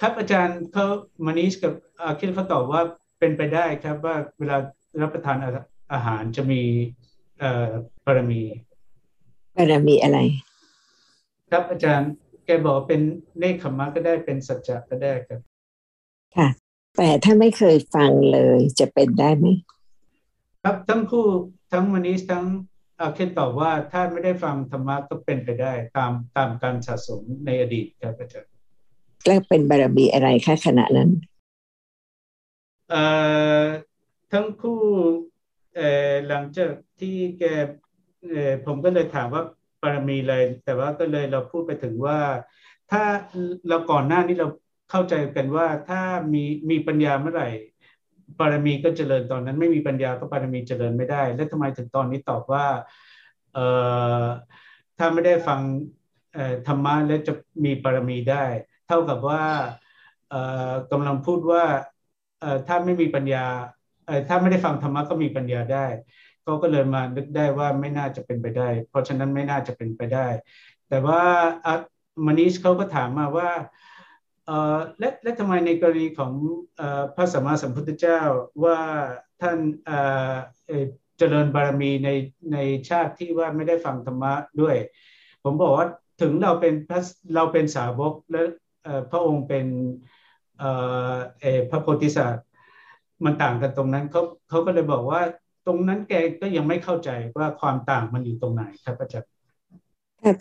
[0.00, 0.86] ครับอาจารย์เขา
[1.26, 2.82] มานิชกับอาคิดเขาตอบว่า
[3.18, 4.56] เป็นไปได้ครับว่าเวลา
[5.00, 5.36] รับประทาน
[5.92, 6.62] อาหารจะมี
[8.06, 8.42] บารมี
[9.56, 10.18] บารมีอะไร
[11.50, 12.10] ครับอาจารย์
[12.46, 13.00] แกบอกเป็น
[13.38, 15.40] เนคขมะก็ได้เป็นสัจจะก็ได้ครับ
[16.36, 16.48] ค่ะ
[16.96, 19.46] แต่ถ้าไม่เคยฟังเลยจะเป็นได้ไหม
[20.62, 21.26] ครับทั้งคู่
[21.72, 22.44] ทั้งมนิสทั้ง
[23.00, 28.50] อาเคนตอบว่าถ้าไม่ได้ฟังธรรมะก็เป็นไปได้ตามตามการสะสมในอดีตครับอาจารย์
[29.26, 31.10] แล้วเป็นบารมีอะไรคะขณะนั้น
[32.90, 33.04] เอ่
[33.62, 33.64] อ
[34.32, 34.80] ทั้งคู่
[35.76, 37.44] เอ่อหลังจากที่แก
[38.30, 39.42] เอ่อผมก็เลยถามว่า
[39.82, 42.18] บารมีเลยแต่ว่าก็เลยเราพูดไปถึงว่า
[42.90, 43.02] ถ้า
[43.68, 44.48] เราก่อนหน้านี้เรา
[44.90, 46.00] เข้าใจกันว่าถ้า
[46.32, 47.48] มีมีปัญญาเมื่อไหร่
[48.38, 52.66] บารมีก็เจริญตอนนั้น ไม่มีปัญญาก็บารมีเจริญไม่ได้ และทำไมถึงตอนนี้ตอบว่า
[53.54, 53.58] เอ
[54.22, 54.24] อ
[54.98, 55.60] ถ้าไม่ได้ฟัง
[56.66, 57.32] ธรรมะแล้วจะ
[57.64, 58.44] มีบารมีได้
[58.86, 59.42] เท่ากับว่า
[60.92, 61.64] กำลังพูดว่า
[62.66, 63.46] ถ้าไม่มีปัญญา
[64.28, 65.86] ถ้าไม่ได้ฟังธรรมะก็มีปัญญาได้
[66.44, 70.26] ก็เขาก็เลยมานึกได้ว่าไม่น่าจะเป็นไปได้ เพราะฉะนั้นไม่น่าจะเป็นไปได้
[70.88, 71.22] แต่ว่า
[72.26, 73.50] มานิชเขาก็ถามมาว่า
[74.98, 76.32] และและทำไมในกรณีของ
[77.14, 78.20] พระสัมมาสัมพุทธเจ้า
[78.64, 78.78] ว่า
[79.40, 79.58] ท่าน
[81.18, 82.10] เจริญบารมีใน
[82.52, 82.58] ใน
[82.88, 84.76] ชาติที่ว่าไม่ได้ฟังธรรมะด้วย
[85.44, 85.86] ผมบอกว่า
[86.20, 87.00] ถึงเราเป็นพระ
[87.34, 88.42] เราเป็นสาวกและ
[89.10, 89.66] พระองค์เป็น
[91.70, 92.46] พระโพธิสัตว์
[93.24, 95.20] มันต่างกันตรงนั้นเขาเขาก็เลยบอกว่า
[95.66, 99.29] ตรงนั้นแกก็ยังไม่เข้าใจว่าความต่างมันอยู่ตรงไหนครับอาจารย์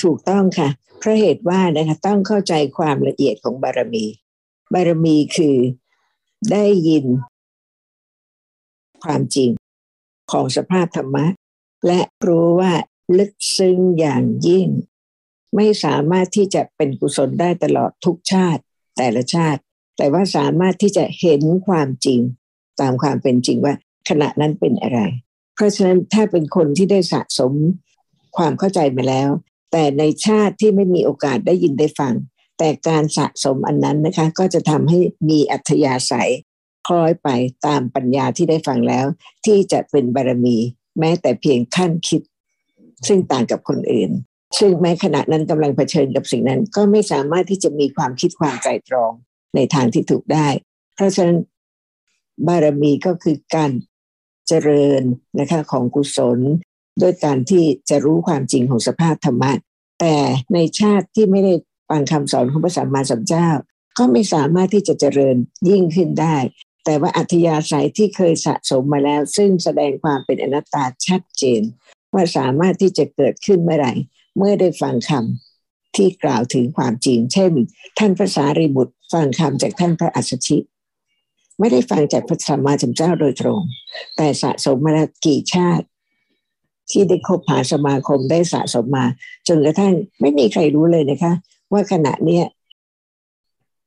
[0.04, 4.06] ถูกต้องค่ะเพราะเหตุว่านะคะต้องเข้าใจความละเอียดของบารมี
[4.74, 5.58] บารมีคือ
[6.52, 7.06] ได้ยิน
[9.04, 9.50] ความจริง
[10.32, 11.26] ของสภาพธรรมะ
[11.88, 12.74] และรู้ว่า
[13.18, 14.68] ลึกซึ้งอย่างยิ่ง
[15.56, 18.62] ไม่สามารถที่จะเป็นกุศลได้ตลอดทุกชาติ
[18.98, 19.62] แต่ละชาติ
[19.98, 22.20] แต่ว่าสามารถที่จะเห็นความจริง
[22.82, 23.74] ตามความเป็นจริงว่า
[24.10, 25.00] ขณะนั้นเป็นอะไร
[25.56, 27.54] เพราะฉะนั้นถ้าเป็นคนที่ได้สะสม
[28.38, 29.30] ความเข้าใจมาแล้ว
[29.72, 32.14] แต่ในชาติที่ไม่มีโอกาสได้ยินได้ฟัง
[32.60, 36.32] แต่การสะสมอันนั้นนะคะ ก็จะทำให้มีอัธยาศัย
[36.88, 37.30] คล้อยไป
[37.66, 39.06] ตามปัญญาที่ได้ฟังแล้ว
[39.46, 40.58] ที่จะเป็นบารมี
[41.00, 42.22] แม้แต่เพียงขั้นคิด
[43.08, 44.12] ซึ่งต่างกับคนอื่น
[44.60, 49.12] ซึ่งแม้ขณะนั้นกำลังเผชิญกับสิ่งนั้น ก็ไม่สามารถที่จะมีความคิดความใจตรอง
[49.56, 50.48] ในทางที่ถูกได้
[50.96, 51.38] เพราะฉะนั้น
[52.48, 53.72] บารมีก็คือการ
[54.48, 55.04] เจริญ
[55.40, 56.40] นะคะของกุศล
[57.02, 59.52] ด้วยการที่จะรู้ความจริงของสภาพธรรมะ
[60.00, 60.16] แต่
[60.54, 61.54] ในชาติที่ไม่ได้
[61.90, 63.50] ฟังคำสอนของพระสัมมาสัมพุทธเจ้า
[63.98, 65.36] ก็ไม่สามารถที่จะเจริญ
[65.70, 66.38] ยิ่งขึ้นได้
[66.86, 71.62] แต่ว่าอัธยาศัยที่เคยสะสมมาแล้ว ซึ่งแสดงความเป็นอนัตตาชัดเจน
[72.14, 73.94] ว่าสามารถที่จะเกิดขึ้นเมื่อไหร่
[74.38, 77.52] เมื่อได้ฟังคำที่กล่าวถึงความจริง เช่น
[78.00, 80.58] ท่านพระสารีบุตรฟังคำจากท่านพระอัสสชิ
[81.60, 83.62] ไม่ได้ฟังจากพระสัมมาสัมพุทธเจ้าโดยตรง
[84.16, 85.86] แต่สะสมมาแล้วกี่ชาติ
[86.92, 89.06] ที่ได้คบหาสมาคมได้สะสมมา
[89.48, 91.34] จนกระทั่งไม่มีใครรู้เลยนะคะ
[91.72, 92.46] ว่าขณะเนี้ย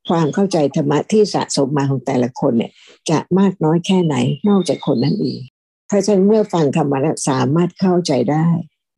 [0.09, 2.73] ความเข้าใจธรรมะที่สะสมมาของแต่ละคนเนี่ย
[3.11, 4.17] จะมากน้อยแค่ไหน
[4.49, 5.41] นอกจากคนนั้นเอง
[5.89, 8.47] เพราะฉะนั้นเมื่อฟังธรรมะสามารถเข้าใจได้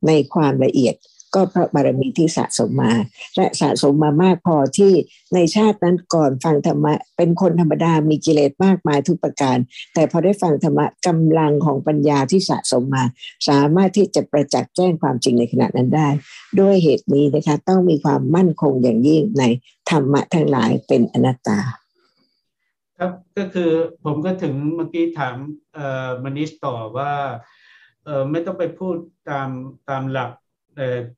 [0.07, 0.95] ในความละเอียด
[1.35, 2.93] ก็เพราะบารมีที่สะสมมา
[3.35, 4.93] และสะสมมามากพอที่
[5.33, 9.57] ในชาตินั้นก่อนฟังธรรมะเป็นคนธรรมดามีกิเลสมากมายทุกประการ
[9.93, 13.03] แต่พอได้ฟังธรรมะกำลังของปัญญาที่สะสมมา
[13.49, 16.09] สามารถที่จะประจักษ์แจ้งความจริงในขณะนั้นได้
[16.59, 19.43] ด้วยเหตุนี้นะคะต้องมีความมั่นคงอย่างยิ่งใน
[19.89, 21.59] ธรรมะทั้งหลายเป็นอนัตตา
[22.97, 23.71] ครับก็คือ
[24.05, 25.35] ผมก็ถึงเมื่อกี้ถาม
[26.23, 27.13] มนิสต่อว่า
[28.31, 28.95] ไม่ต้องไปพูด
[29.29, 29.49] ตาม
[29.89, 30.31] ตามหลัก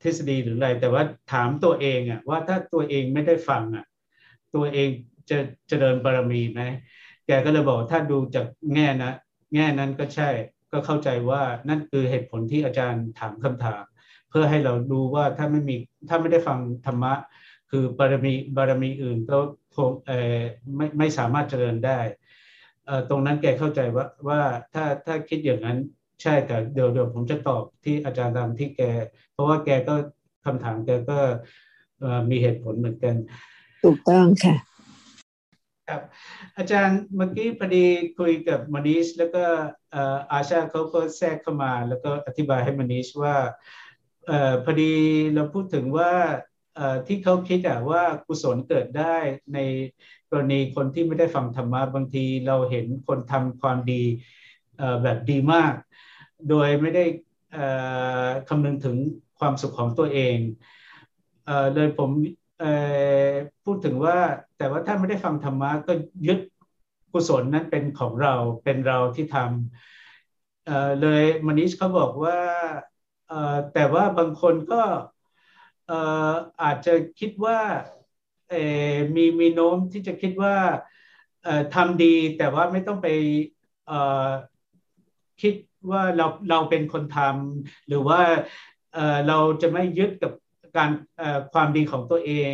[0.01, 3.85] ทฤษฎีหรืออะไร แต่ว่าถามตัวเองอะว่าถ้าตัวเองไม่ได้ฟังอะ
[4.55, 4.89] ตัวเอง
[5.29, 5.37] จะ
[5.69, 6.61] จะเดินบารมีไหม
[7.27, 9.11] แกก็เลยบอกถ้าดูจากแง่นะ
[9.55, 10.29] แง่นั้นก็ใช่
[10.71, 13.83] ก็เข้าใจว่านั่นคือเหตุผลที่อาจารย์ถามคำถาม
[14.29, 15.75] เพื่อให้เราดูว่าถ้าไม่มี
[16.09, 17.13] ถ้าไม่ได้ฟังธรรมะ
[17.71, 19.37] คือบารมีบารมีอื่นก็
[19.75, 20.41] คงเออ
[20.75, 21.99] ไม่ไม่สามารถเจริญได้
[22.85, 24.41] เออตรงนั้นแกเข้าใจว่าว่า
[24.73, 25.77] ถ้าถ้าคิดอย่างนั้น
[26.21, 28.81] ใช่แต่เดี๋ยวเดี๋ยวผมจะตอบที่อาจารย์ตามที่แก
[29.33, 29.95] เพราะว่าแกก็
[30.45, 31.19] คำถามแกก็
[32.29, 33.15] มีเหตุผลเหมือนกัน
[33.83, 34.55] ถูกต้องค่ะ
[35.87, 36.01] ครับ
[36.57, 37.85] อาจารย์เมื่อกี้พอดี
[38.19, 39.43] คุยกับมานิชแล้วก็
[40.31, 43.35] อาชาเขาก็แทรกเข้ามาแล้วก็อธิบายให้มานิชว่า
[44.63, 44.93] พอดี
[45.35, 46.11] เราพูดถึงว่า
[47.07, 49.17] ที่เขาคิดอะว่ากุศลเกิดได้
[49.53, 49.59] ใน
[50.29, 54.03] กรณีคนที่ไม่ได้ฟังธรรมะบางทีเราเห็นคนทำความดี
[55.03, 55.73] แบบดีมาก
[56.49, 57.05] โดยไม่ได้
[58.47, 58.95] คำนึงถึง
[59.39, 60.37] ความสุขของตัวเอง
[61.73, 62.09] เลยผม
[63.63, 64.17] พูดถึงว่า
[64.57, 65.93] แต่ว่าถ้าไม่ได้ฟังธรรมะก็
[66.27, 66.39] ยึด
[67.13, 72.39] กุศลนั้นเป็นของเราเป็นเราที่ทำเลยมนิชเขาบอกว่า
[73.73, 74.81] แต่ว่าบางคนก็
[76.61, 77.59] อาจจะคิดว่า
[79.15, 80.55] มีมีโน้มที่จะคิดว่า
[81.75, 83.07] ทำดีแต่ว่าไม่ต้องไป
[85.41, 85.53] คิด
[85.91, 88.19] ว่าเราเราเป็นคนทำหรือว่า
[89.27, 90.31] เราจะไม่ยึดกับ
[90.77, 90.89] การ
[91.53, 92.53] ความดีของตัวเอง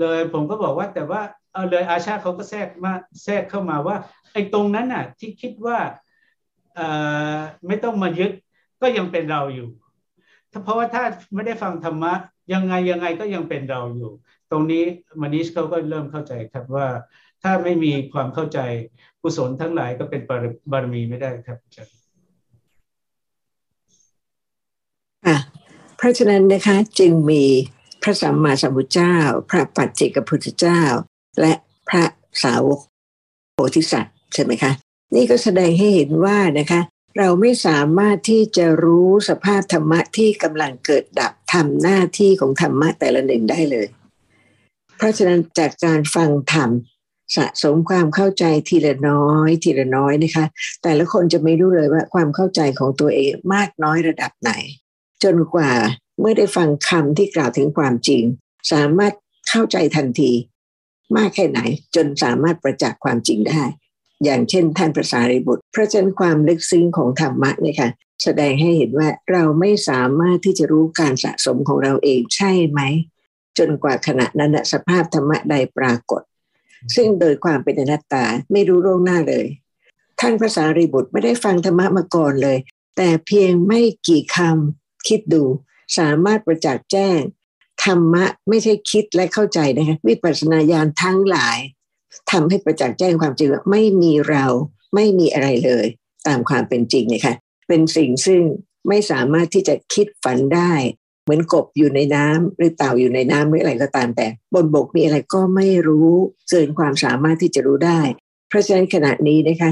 [0.00, 1.20] เลยผมก็บอกว่าแต่ว่า
[1.52, 2.92] เอาเลยอาชาเขาก็แทรกมา
[3.24, 3.96] แทรกเข้ามาว่า
[4.32, 5.78] ไอ้ตรงนั้นน่ะที่คิดว่า
[7.66, 8.32] ไม่ต้องมายึด
[8.82, 9.68] ก็ยังเป็นเราอยู่
[10.62, 12.12] เพราะว่าถ้าไม่ได้ฟังธรรมะ
[12.52, 14.10] ยังไงยังไงก็ยังเป็นเราอยู่
[14.50, 14.84] ตรงนี้
[15.20, 16.86] มานิชเขาก็เริ่มเข้าใจครับว่า
[17.42, 18.58] ถ้าไม่มีความเข้าใจ
[19.22, 20.22] กุศลทั้งหลายก็เป็น
[20.72, 22.07] บารมีไม่ได้ครับอาจารย์
[25.98, 27.44] เพราะฉะนั้นนะคะจึงมี
[28.02, 29.16] พระสัมมาสัมพุทธเจ้า
[29.50, 30.82] พระปัจเจกพุทธเจ้า
[31.40, 31.52] และ
[31.88, 32.04] พระ
[32.42, 32.80] สาวก
[33.54, 34.72] โพธิสัตว์ใช่ไหมคะ
[35.14, 36.80] นี่ก็แสดงให้เห็นว่านะคะ
[37.18, 43.86] เราไม่สามารถที่จะรู้สภาพธรรมะที่กำลังเกิดดับทำหน้าที่ของธรรมะแต่ละหนึ่งได้เลย
[44.96, 46.70] เพราะฉะนั้นจากการฟังธรรม
[47.36, 50.44] สะสมความเข้าใจทีละน้อยทีละน้อยนะคะ
[50.82, 54.52] แต่ละคนจะไม่รู้เลยว่าความเข้าใจของตัวเองมากน้อยระดับไหน
[55.24, 55.72] จนกว่า
[56.20, 58.22] เมื่อได้ฟังคำที่กล่าวถึงความจริง
[58.72, 59.14] สามารถ
[59.48, 60.30] เข้าใจทันที
[61.16, 61.60] มากแค่ไหน
[61.94, 63.62] จนสามารถประจักษ์ความจริงได้
[64.24, 67.90] อย่างเช่นท่านพระสารีบุตรเพราะฉะนั้นความลึกซึ้งของธรรมะเนี่ยค่ะ
[68.22, 72.80] แสดงให้เห็นว่าเราไม่สามารถที่จะรู้การสะสมของเราเองใช่ไหม
[73.58, 76.22] จนกว่าขณะนั้นสภาพธรรมะใดปรากฏ
[76.96, 79.46] ซึ่งโดยความเป็นอนัตตาไม่รู้ล่วงหน้าเลย
[80.20, 82.58] ท่านพระสารีบุตรไม่ได้ฟังธรรมะมาก่อนเลย
[82.96, 85.42] แต่เพียงไม่กี่คำ คิดดู
[85.98, 87.18] สามารถประจักษ์แจ้ง
[87.84, 91.58] ธรรมะไม่ใช่คิดและเข้าใจนะคะวิปัสสนาญาณทั้งหลาย
[92.30, 94.44] ทำให้ประจักษ์แจ้งความจริงว่าไม่มีเรา
[94.94, 95.86] ไม่มีอะไรเลย
[96.26, 97.34] ตามความเป็นจริงเนี่ยค่ะ
[97.68, 98.42] เป็นสิ่งซึ่ง
[98.88, 100.72] ไม่สามารถที่จะคิดฝันได้
[101.22, 106.10] เหมือนกบอยู่ในน้ำหรือเต่าอยู่ในน้ำหรืออะไรก็ตามแต่ บนบกมีอะไรก็ไม่รู้
[106.50, 108.00] เกินความสามารถที่จะรู้ได้
[108.48, 109.70] เพราะฉะนั้นขณะนี้นะคะ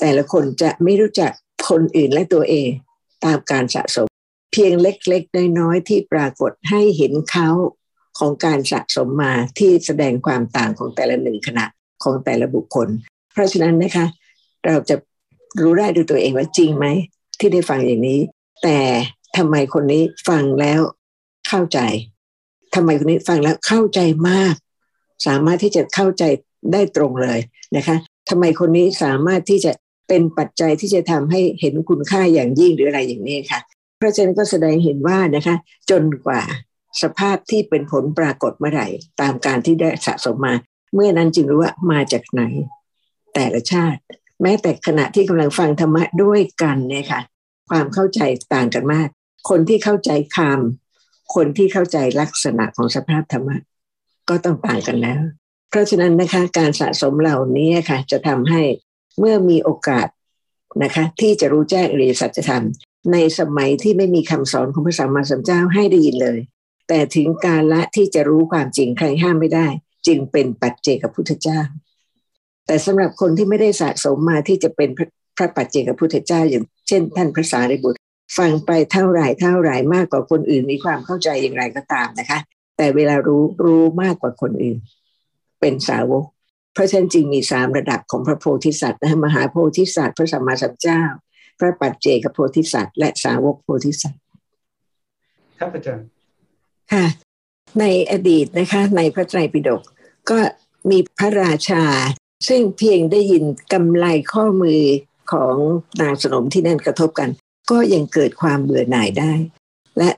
[0.00, 1.30] แต่ละคนจะไม่รู้จัก
[1.68, 2.68] คนอื่นและตัวเอง
[3.24, 4.08] ตามการสะสม
[4.52, 7.48] เพียงเล็กๆ น้อยๆ ที่ปรากฏให้เห็นเขา
[8.18, 11.66] ของการสะสมมาที่แสดงความต่างของแต่ละหนึ่งขณะ
[12.02, 12.88] ของแต่ละบุคคล
[13.32, 14.06] เพราะฉะนั้นนะคะ
[14.66, 14.96] เราจะ
[15.62, 16.86] รู้ได้ด้วยตัวเองว่าจริงไหม
[17.38, 18.20] ที่ได้ฟังอย่างนี้
[18.62, 18.78] แต่
[19.36, 20.80] ทำไมคนนี้ฟังแล้ว
[21.48, 21.78] เข้าใจ
[22.74, 24.54] ทำไมคนนี้ฟังแล้วเข้าใจมาก
[25.26, 26.24] สามารถที่จะเข้าใจ
[26.72, 27.38] ได้ตรงเลย
[27.76, 27.96] นะคะ
[28.28, 29.72] ทำไมคนนี้สามารถที่จะ
[30.08, 33.60] เป็นปัจจัยที่จะทำให้เห็นคุณค่าอย่างยิ่งหรืออะไรอย่างนี้ค่ะ
[34.00, 35.56] พระเจนก็แสดงเห็นว่านะคะ
[35.90, 36.42] จนกว่า
[37.02, 38.86] สภาพที่เป็นผลปรากฏเมื่อไหร่
[39.20, 40.54] ตามการที่ได้สะสมมา
[40.94, 42.42] เมื่อนั้นจึงรู้ว่ามาจากไหน
[43.34, 44.00] แต่ละชาติ
[44.42, 47.20] แม้แต่ขณะที่กำลังฟังธรรมะด้วยกันเนี่ยค่ะ
[47.70, 48.20] ความเข้าใจ
[48.54, 49.08] ต่างกันมาก
[49.48, 53.56] คนที่เข้าใจคำคนที่เข้าใจลักษณะของสภาพธรรมะ
[54.28, 55.20] ก็ต้องต่างกันแล้ว
[55.70, 58.62] เพราะฉะนั้นนะคะการสะสมเหล่านี้ค่ะ จะทำให้
[59.18, 60.08] เมื่อมีโอกาส
[60.82, 62.64] นะคะ ที่จะรู้แจ้งอริยสัจธรรม
[63.12, 66.38] ในสมัยที่ไม่มีคำสอนของพระสัมมาสัมพุทธเจ้าให้ได้ยินเลย
[66.88, 69.66] แต่ถึงการละที่จะรู้ความจริงใครห้ามไม่ได้
[70.06, 71.60] จึงเป็นปัจเจกพุทธเจ้า
[72.66, 74.88] แต่สำหรับคนที่ไม่ได้สะสมมาที่จะเป็น
[75.36, 77.98] พระปัจเจกพุทธเจ้าอย่างเช่น ท่านพระสารีบุตร
[78.38, 82.38] ฟังไปเท่าไหร่เท่าไหร่มากกว่าคนอื่นมีความเข้าใจอย่างไรก็ตามนะคะ
[82.76, 84.78] แต่เวลารู้รู้มากกว่าคนอื่น
[85.60, 86.24] เป็นสาวก
[86.74, 91.02] เพราะฉะนั้นจึงมีสามระดับของพระโพธิสัตว์นะมหาโพธิสัตว์พระสัมมาสัมพุทธเจ้า
[91.58, 94.22] พระปัจเจกโพธิสัตว์ และสาวกโพธิสัตว์
[95.58, 96.06] ครับอาจารย์
[96.92, 97.06] ค่ะ
[97.80, 99.82] ในอดีตนะคะ ในพระไตรปิฎก
[100.30, 100.38] ก็
[100.90, 101.84] มีพระราชา
[102.48, 104.82] ซึ่งเพียงได้ยินกำไลข้อมือ
[105.32, 105.54] ของ
[106.00, 107.30] นางสนมที่นั่นกระทบกัน
[107.70, 109.32] ก็ยังเกิดความเบื่อหน่ายได้
[109.98, 110.10] และ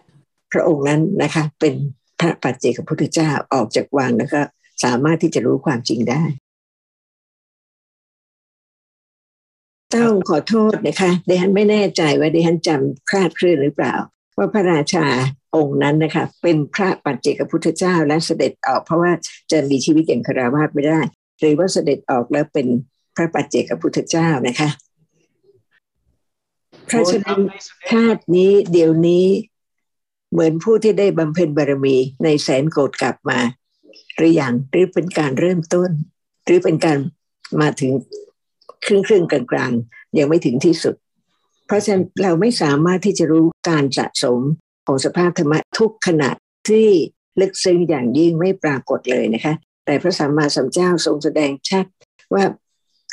[0.53, 1.75] พระองค์นั้นนะคะ เป็น
[2.21, 4.41] พระปัจเจกพุทธเจ้าออกจากวังแล้วก็
[4.85, 6.23] สามารถที่จะรู้ความจริงได้
[9.95, 13.95] ต้องขอโทษนะคะดิฉันไม่แน่ใจว่าดิฉันจำคลาดเคลื่อนหรือเปล่า
[14.39, 15.07] ว่าพระราชา
[15.57, 19.13] องค์นั้นนะคะเป็นพระปัจเจกพุทธเจ้าและเสด็จออกเพราะว่า
[19.51, 21.01] จะมีชีวิตอย่างคาราวาสไม่ได้
[21.39, 22.67] หรือว่าเสด็จออกแล้วเป็น
[23.17, 24.69] พระปัจเจกพุทธเจ้านะคะ
[26.87, 27.41] เพราะฉะนั้น
[27.91, 29.27] ชาตินี้เดี๋ยวนี้
[30.33, 33.39] เหมือนผู้ที่ได้บำเพ็ญบารมีในแสนโกดกลับมา
[34.17, 35.91] หรืออย่างหรือเป็นการเริ่มต้น
[36.45, 36.99] หรือเป็นการ
[37.61, 37.93] มาถึง
[38.85, 40.95] ครึ่งครึ่งกลางๆยังไม่ถึงที่สุด
[41.67, 44.41] เพราะฉะนั้นเราไม่สามารถที่จะรู้การสะสม
[44.87, 46.31] ของสภาพธรรมะทุกขณะ
[46.69, 46.89] ที่
[47.41, 49.55] ลึกซึ้งอย่างยิ่งไม่ปรากฏเลยนะคะ
[49.85, 51.85] แต่พระสัมมาสัมพุทธเจ้าทรงแสดงชัด
[52.35, 52.45] ว่า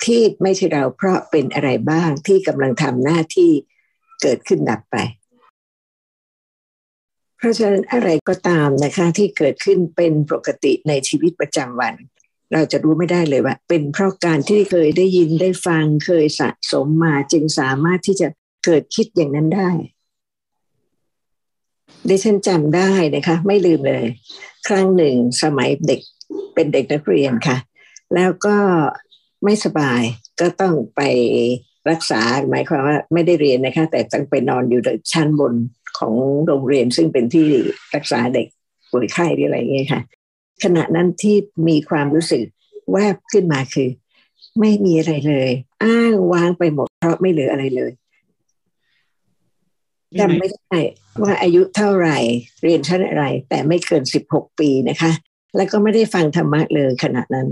[0.05, 3.51] ที่ไม่ใช่เราเพราะเป็นอะไรบ้างที่กำลังทำหน้าที่
[4.21, 4.97] เกิดขึ้นดับไป
[7.37, 11.93] เพราะฉะนั้นอะไรก็ตามนะคะที่เกิดขึ้นเป็นปกติในชีวิตประจำวัน
[12.53, 18.27] เราจะรู้ไม่ได้เลยว่า เป็นเพราะการที่เคยได้ยินได้ฟังเคยสะสมมาจึงสามารถที่จะ
[18.65, 19.69] เกิดคิดอย่างนั้นได้
[22.07, 24.05] ดิฉันจำได้นะคะ ไม่ลืมเลย
[24.67, 26.01] ครั้งหนึ่งสมัยเด็ก
[26.53, 27.57] เป็นเด็กนักเรียนค่ะ
[28.15, 28.57] แล้วก็
[29.43, 30.01] ไม่สบาย
[30.39, 31.01] ก็ต้องไป
[31.89, 34.81] รักษาหมายความว่าไม่ได้เรียนนะคะ แต่ต้องไปนอนอยู่
[35.13, 35.53] ชั้นบน
[35.97, 36.13] ของ
[36.47, 37.45] โรงเรียนซึ่งเป็นที่
[37.95, 38.47] รักษาเด็ก
[38.91, 40.01] ป่วยไข้หรืออะไรเงี้ยค่ะ
[40.63, 41.35] ขณะนั้นที่
[41.67, 42.43] มีความรู้สึก
[42.91, 43.89] แวบขึ้นมาคือ
[44.59, 45.51] ไม่มีอะไรเลย
[45.83, 47.91] อ้างวางไปหมดเพราะไม่เหลืออะไรเลย
[50.19, 50.77] จำไม่ได้
[51.23, 52.17] ว่าอายุเท่าไหร่
[52.63, 55.11] เรียนชั้นอะไร แต่ไม่เกินสิบหกปีนะคะ
[55.55, 57.47] แล้วก็ไม่ได้ฟังธรรมะเลยขณะนั้น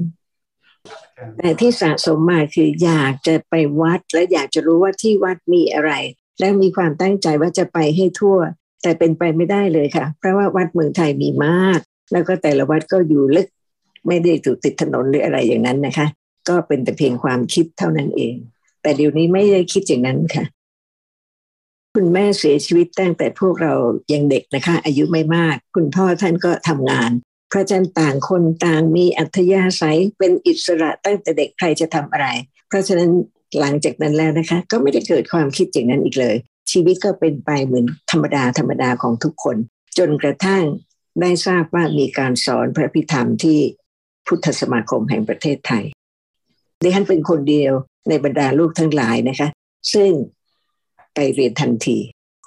[1.38, 5.92] แต่ที่สะสมมาคืออยากจะไปวัดและอยากจะรู้ว่าที่วัดมีอะไร
[6.40, 8.38] และมีความตั้งใจว่าจะไปให้ทั่ว
[8.82, 11.80] แต่เป็นไปไม่ได้เลยค่ะ เพราะว่าวัดเมืองไทยมีมาก
[12.12, 13.48] แล้วก็แต่ละวัดก็อยู่ลึก
[14.08, 16.08] ไม่ได้ถูกติดถนนหรืออะไรอย่างนั้นนะคะ
[16.50, 18.36] ก็เป็นแต่เพียงความคิดเท่านั้นเอง
[18.82, 20.46] แต่เดี๋ยวนี้ไม่ได้คิดอย่างนั้นค่ะ
[21.96, 23.74] คุณแม่เสียชีวิตตั้งแต่พวกเรา
[24.14, 27.12] ยังเด็กนะคะ อายุไม่มาก คุณพ่อท่านก็ทำงาน
[27.50, 32.28] เพราะฉะนั้นต่างคนต่างมีอัธยาศัยเป็นอิสระตั้งแต่เด็กใครจะทำอะไร
[32.68, 33.12] เพราะฉะนั้น
[33.60, 36.36] หลังจากนั้นแล้วนะคะ ก็ไม่ได้เกิดความคิดอย่างนั้นอีกเลย
[36.72, 39.58] ชีวิตก็เป็นไปเหมือนธรรมดาธรรมดาของทุกคน
[39.98, 40.64] จนกระทั่ง
[41.22, 43.60] ได้ทราบว่ามีการสอนพระพิธรรมที่
[44.28, 45.84] พุทธสมาคมแห่งประเทศไทย
[46.84, 47.74] ดิฉันเป็นคนเดียว
[48.10, 49.50] ในบรรดาลูกทั้งหลายนะคะ
[49.94, 50.12] ซึ่ง
[51.16, 51.98] ไปเรียนทันที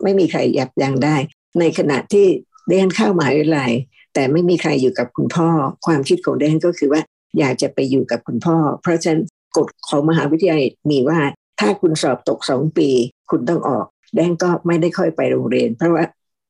[0.02, 1.16] ไม่มีใครยับยั้งได้
[1.60, 2.26] ในขณะที่
[2.68, 3.72] ดิฉันเข้ามหาวิทยาลัย
[4.14, 5.48] แต่ไม่มีใครอยู่กับคุณพ่อ
[5.86, 7.02] ความคิดของแดนก็คือว่า
[7.38, 9.22] อยากจะไปอยู่กับคุณพ่อ เพราะฉะนั้น
[9.56, 11.18] กฎของมหาวิทยาลัยมีว่า
[11.60, 12.88] ถ้าคุณสอบตกสองปี
[13.30, 16.04] คุณต้องออกแดนก็ไม่ได้ค่อยไปโรงเรียน เพราะว่า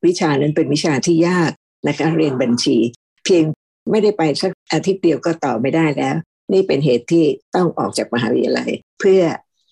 [0.05, 1.51] วิชานั้นเป็นวิชาที่ยาก
[1.87, 2.77] นะคะเรียนบัญชี
[3.25, 3.43] เพียง
[3.91, 6.15] ไม่ได้ไปสักอาทิตย์เดียวก็ต่อไม่ได้แล้ว
[6.53, 9.21] นี่เป็นเหตุที่ต้องออกจากมหาวิทยาลัย เพื่อ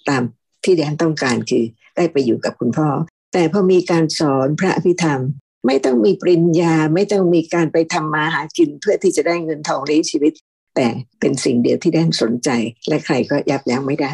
[0.10, 0.24] ตาม
[0.64, 1.64] ที่แดนต้องการคือ
[1.96, 2.90] ได้ไปอยู่กับคุณพ่อ
[3.34, 5.22] แต่พอมีการสอนพระพิธรรม
[5.68, 10.34] ไม่ต้องมีปริญญาไม่ต้องมีการไปทำมาหากินเพื่อที่จะได้เงินทองเลี้ยงชีวิต
[10.76, 10.88] แต่
[11.20, 12.50] เป็นสิ่งเดียวที่แดนสนใจ
[12.88, 14.14] และใครก็ยับยั้งไม่ได้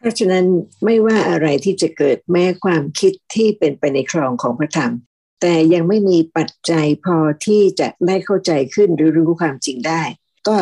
[0.00, 0.44] เพราะฉะนั้น
[0.84, 4.92] ไม่ว่าอะไรที่จะเกิดแม้ความคิดที่เป็นไปในครองของพระธรรม
[5.40, 10.02] แต่ยังไม่มีปัจจัยพอที่จะได้เข้าใจขึ้นหรือรู้ความจริงได้
[10.48, 10.56] ก็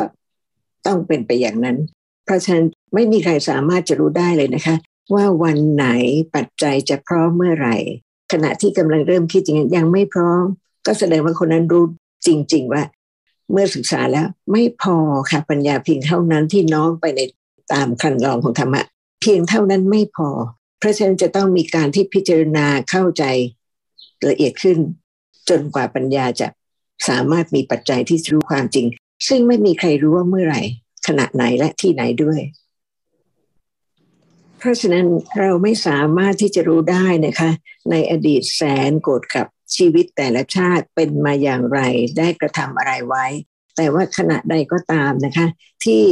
[0.87, 1.79] ต้องเป็นไปอย่างนั้น
[2.25, 4.77] เพราะฉะนั้นไม่มีใครสามารถจะรู้ได้เลยนะคะ
[5.15, 5.87] ว่าวันไหน
[6.35, 7.77] ปัจจัยจะพร้อมเมื่อไหร่
[8.33, 10.45] ขณะที่กำลังเริ่มคิดอย่างนี้ยังไม่พร้อม
[10.87, 11.85] ก็แสดงว่าคนนั้นรู้
[12.27, 12.83] จริง ๆ ว่า
[13.53, 14.97] เมื่อศึกษาแล้วไม่พอ
[15.31, 17.21] ค่ะปัญญาเพียงเท่านั้นที่น้อมไปใน
[17.73, 18.83] ตามคันลองของธรรมะ
[19.21, 20.31] เพียงเท่านั้นไม่พอ
[20.79, 23.25] เพราะฉะนั้นจะต้องมีการที่พิจารณาเข้าใจ
[24.29, 24.79] ละเอียดขึ้น
[25.49, 26.49] จนกว่าปัญญาจะ
[27.09, 28.87] สามารถมีปัจจัยที่รู้ความจริง
[29.29, 30.63] ซึ่งไม่มีใครรู้ว่าเมื่อไหร่
[31.07, 32.41] ขณะไหนและที่ไหนด้วย
[34.59, 35.07] เพราะฉะนั้น
[35.39, 37.51] เราไม่สามารถที่จะรู้ได้นะคะ
[37.91, 41.81] ในอดีตแสนโกรธกับชีวิตแต่ละชาติเป็นมาอย่างไร
[42.19, 43.27] ได้กระทำอะไรไว้
[43.77, 45.47] แต่ว่าขณะใดก็ตามนะคะ
[45.85, 46.03] ที่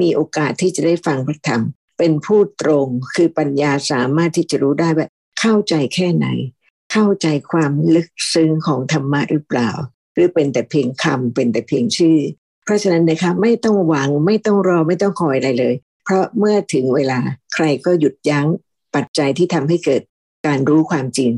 [0.00, 1.62] มีโอกาสที่จะได้ฟังพระธรรม
[1.98, 5.06] เป็นผู้ตรงคือปัญญาสามารถที่จะรู้ได้ว่า
[5.40, 6.26] เข้าใจแค่ไหน
[6.92, 9.70] เข้าใจความลึกซึ้งของธรรมะหรือเปล่า
[10.14, 12.18] หรือเป็นแต่เพียงคำเป็นแต่เพียงชื่อ
[12.64, 15.74] เพราะฉะนั้นนะคะไม่ต้องหวังไม่ต้องรอไม่ต้องคอยอะไรเลย
[16.04, 17.18] เพราะเมื่อถึงเวลา
[17.54, 18.46] ใครก็หยุดยั้ง
[18.94, 20.02] ปัจจัยที่ทำให้เกิด
[20.46, 21.30] การรู้ความจริง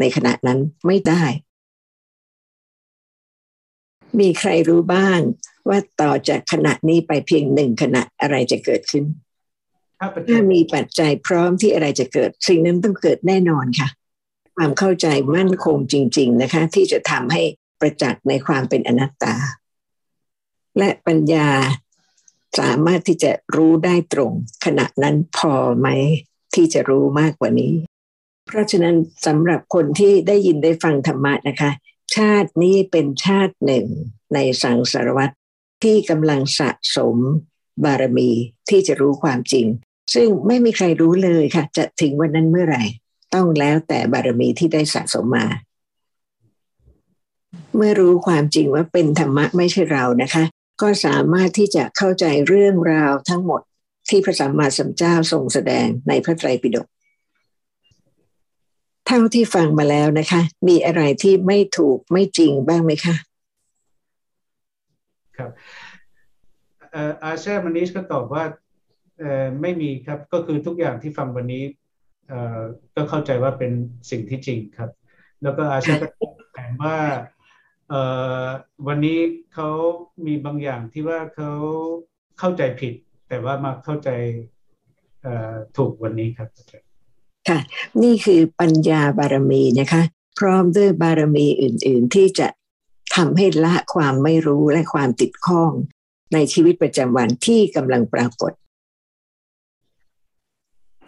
[0.00, 1.24] ในขณะนั้นไม่ได้
[4.20, 5.20] มีใครรู้บ้าง
[5.68, 9.04] ว่าต่อจากขณะนี้ไปเพียงหนึ่งขณะอะไรจะเกิดขึ้น
[10.30, 13.88] ถ้ามีปัจจัยพร้อมที่อะไรจะเกิด สิ่งนั้นต้องเกิดแน่นอนค่ะ
[14.56, 17.42] ความเข้าใจมั่นคงจริง ๆนะคะ ที่จะทำให้
[17.80, 19.34] ประจักษ์ในความเป็นอนัตตา
[20.78, 21.48] และปัญญา
[22.58, 24.32] สามารถที่จะรู้ได้ตรง
[24.64, 25.88] ขณะนั้นพอไหม
[26.54, 27.74] ที่จะรู้มากกว่านี้
[28.46, 31.70] เพราะฉะนั้นสำหรับคนที่ได้ยินได้ฟังธรรมะนะคะ
[32.16, 33.86] ชาตินี้เป็นชาติหนึ่ง
[34.34, 35.34] ในสังสารวัตร
[35.82, 37.16] ที่กำลังสะสม
[37.84, 38.30] บารมี
[38.68, 39.66] ที่จะรู้ความจริง
[40.14, 42.84] ซึ่งไม่มีใครรู้เลยค่ะ จะถึงวันนั้นเมื่อไหร่
[43.34, 45.46] ต้องแล้วแต่บารมีที่ได้สะสมมา
[47.76, 50.44] เมื่อรู้ความจริงว่าเป็นธรรมะไม่ใช่เรานะคะ
[50.82, 53.60] ก็สามารถที่จะเข้าใจเรื่องราวทั้งหมด
[54.08, 56.86] ที่พระสัมมาสัมพุทธเจ้าทรงแสดงในพระไตรปิฎก
[59.06, 63.14] เท่าที่ฟังมาแล้วนะคะ มีอะไรที่ไม่ถูกไม่จริงบ้างไหมคะ
[65.36, 65.50] ครับ
[67.22, 68.44] อาเชมานิชก็ตอบว่า
[69.60, 71.64] ไม่มีครับก็คือทุกอย่างที่ฟังวันนี้
[72.94, 73.72] ก็เข้าใจว่าเป็น
[74.10, 74.90] สิ่งที่จริงครับ
[75.42, 76.08] แล้วก็อาเชก็
[76.54, 76.96] แถมว่า
[78.86, 79.18] วันนี้
[79.54, 79.68] เขา
[80.26, 81.52] มีบางอย่างที่ว่าเขา
[82.38, 82.94] เข้าใจผิด
[83.28, 84.10] แต่ว่ามาเข้าใจ
[85.76, 86.48] ถูกวันนี้ครับ
[87.48, 87.58] ค่ะ
[88.02, 90.02] นี่คือปัญญาบารมีนะคะ
[90.38, 92.48] พร้อมด้วยบารมีอื่น ๆ ที่จะ
[93.16, 95.72] ทำให้ละความไม่รู้และความติดข้อง
[96.32, 98.52] ในชีวิตประจำวันที่กำลังปรากฏ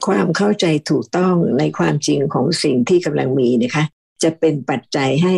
[0.06, 3.84] ความเข้าใจถูกต้องในความจริงของสิ่งที่กำลังมีนะคะ
[4.22, 5.34] จะเป็นปัจจัยให้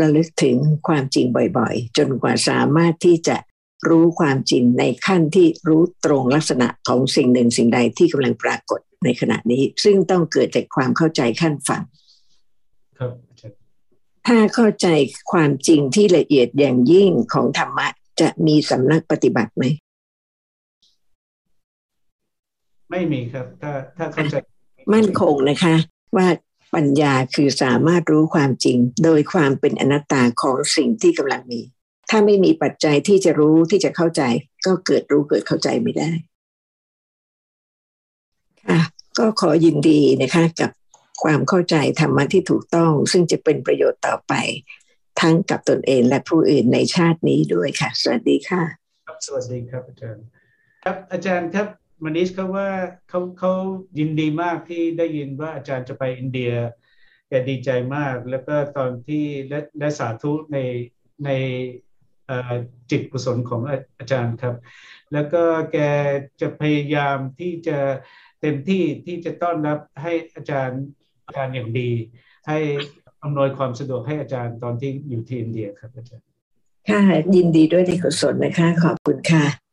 [0.00, 0.56] ระลึกถึง
[0.88, 1.26] ความจริง
[1.58, 3.36] บ่อยๆ จนกว่าสามารถที่จะ
[3.88, 11.82] รู้ความจริงในขั้นที่รู้ตรงลักษณะของสิ่งหนึ่งสิ่งใดที่กำลังปรากฏในขณะนี้ ซึ่งต้องเกิดจากความเข้าใจขั้นฝัง
[12.98, 13.12] ครับ
[14.26, 14.88] ถ้าเข้าใจ
[15.32, 17.88] ความจริงที่ละเอียดอย่างยิ่งของธรรมะ
[18.20, 19.64] จะมีสำนักปฏิบัติไหม
[22.94, 24.34] ไม่มีครับ ถ้าถ้าเข้าใจ
[24.94, 25.74] มั่นคงนะคะ
[26.16, 26.28] ว่า
[26.74, 31.60] ปัญญาคือสามารถรู้ความจริง โดยความเป็นอนัตตาของสิ่งที่กำลังมี
[32.10, 34.22] ถ้าไม่มีปัจจัยที่จะรู้ที่จะเข้าใจ
[34.66, 36.10] ก็เกิดรู้เกิดเข้าใจไม่ได้
[38.68, 38.80] ค่ะ
[39.18, 40.70] ก็ขอยินดีนะคะกับ
[41.22, 44.32] ความเข้าใจธรรมะที่ถูกต้อง ซึ่งจะเป็นประโยชน์ต่อไป
[45.20, 48.62] ทั้งกับตนเองและผู้อื่นในชาตินี้ด้วยค่ะ สวัสดีค่ะ
[49.06, 50.24] ครับสวัสดีครับอาจารย์
[50.84, 51.68] ครับอาจารย์ครับ
[52.04, 52.68] มานิชเขาว่า
[53.08, 53.52] เขาเขา
[53.98, 56.52] ยินดีมากที่ได้ยินว่าอาจารย์จะไปอินเดีย
[57.28, 60.58] แกดีใจมาก แล้วก็ตอนที่และและสาธุใน
[61.24, 61.30] ใน
[62.90, 63.60] จิตกุศลของ
[63.98, 64.54] อาจารย์ครับ
[65.12, 65.42] แล้วก็
[65.72, 65.78] แก
[66.40, 67.78] จะพยายามที่จะ
[68.40, 70.82] เต็มที่ที่จะต้อนรับให้อาจารย์
[71.26, 71.90] อาจารย์อย่างดี
[72.48, 72.58] ให้
[73.22, 76.26] อำนวยความสะดวกให้อาจารย์ตอนที่อยู่ที่อินเดียครับอาจารย์
[76.88, 77.00] ค่ะ
[77.36, 79.63] ยินดีด้วยในกุศลนะคะ ขอบคุณค่ะ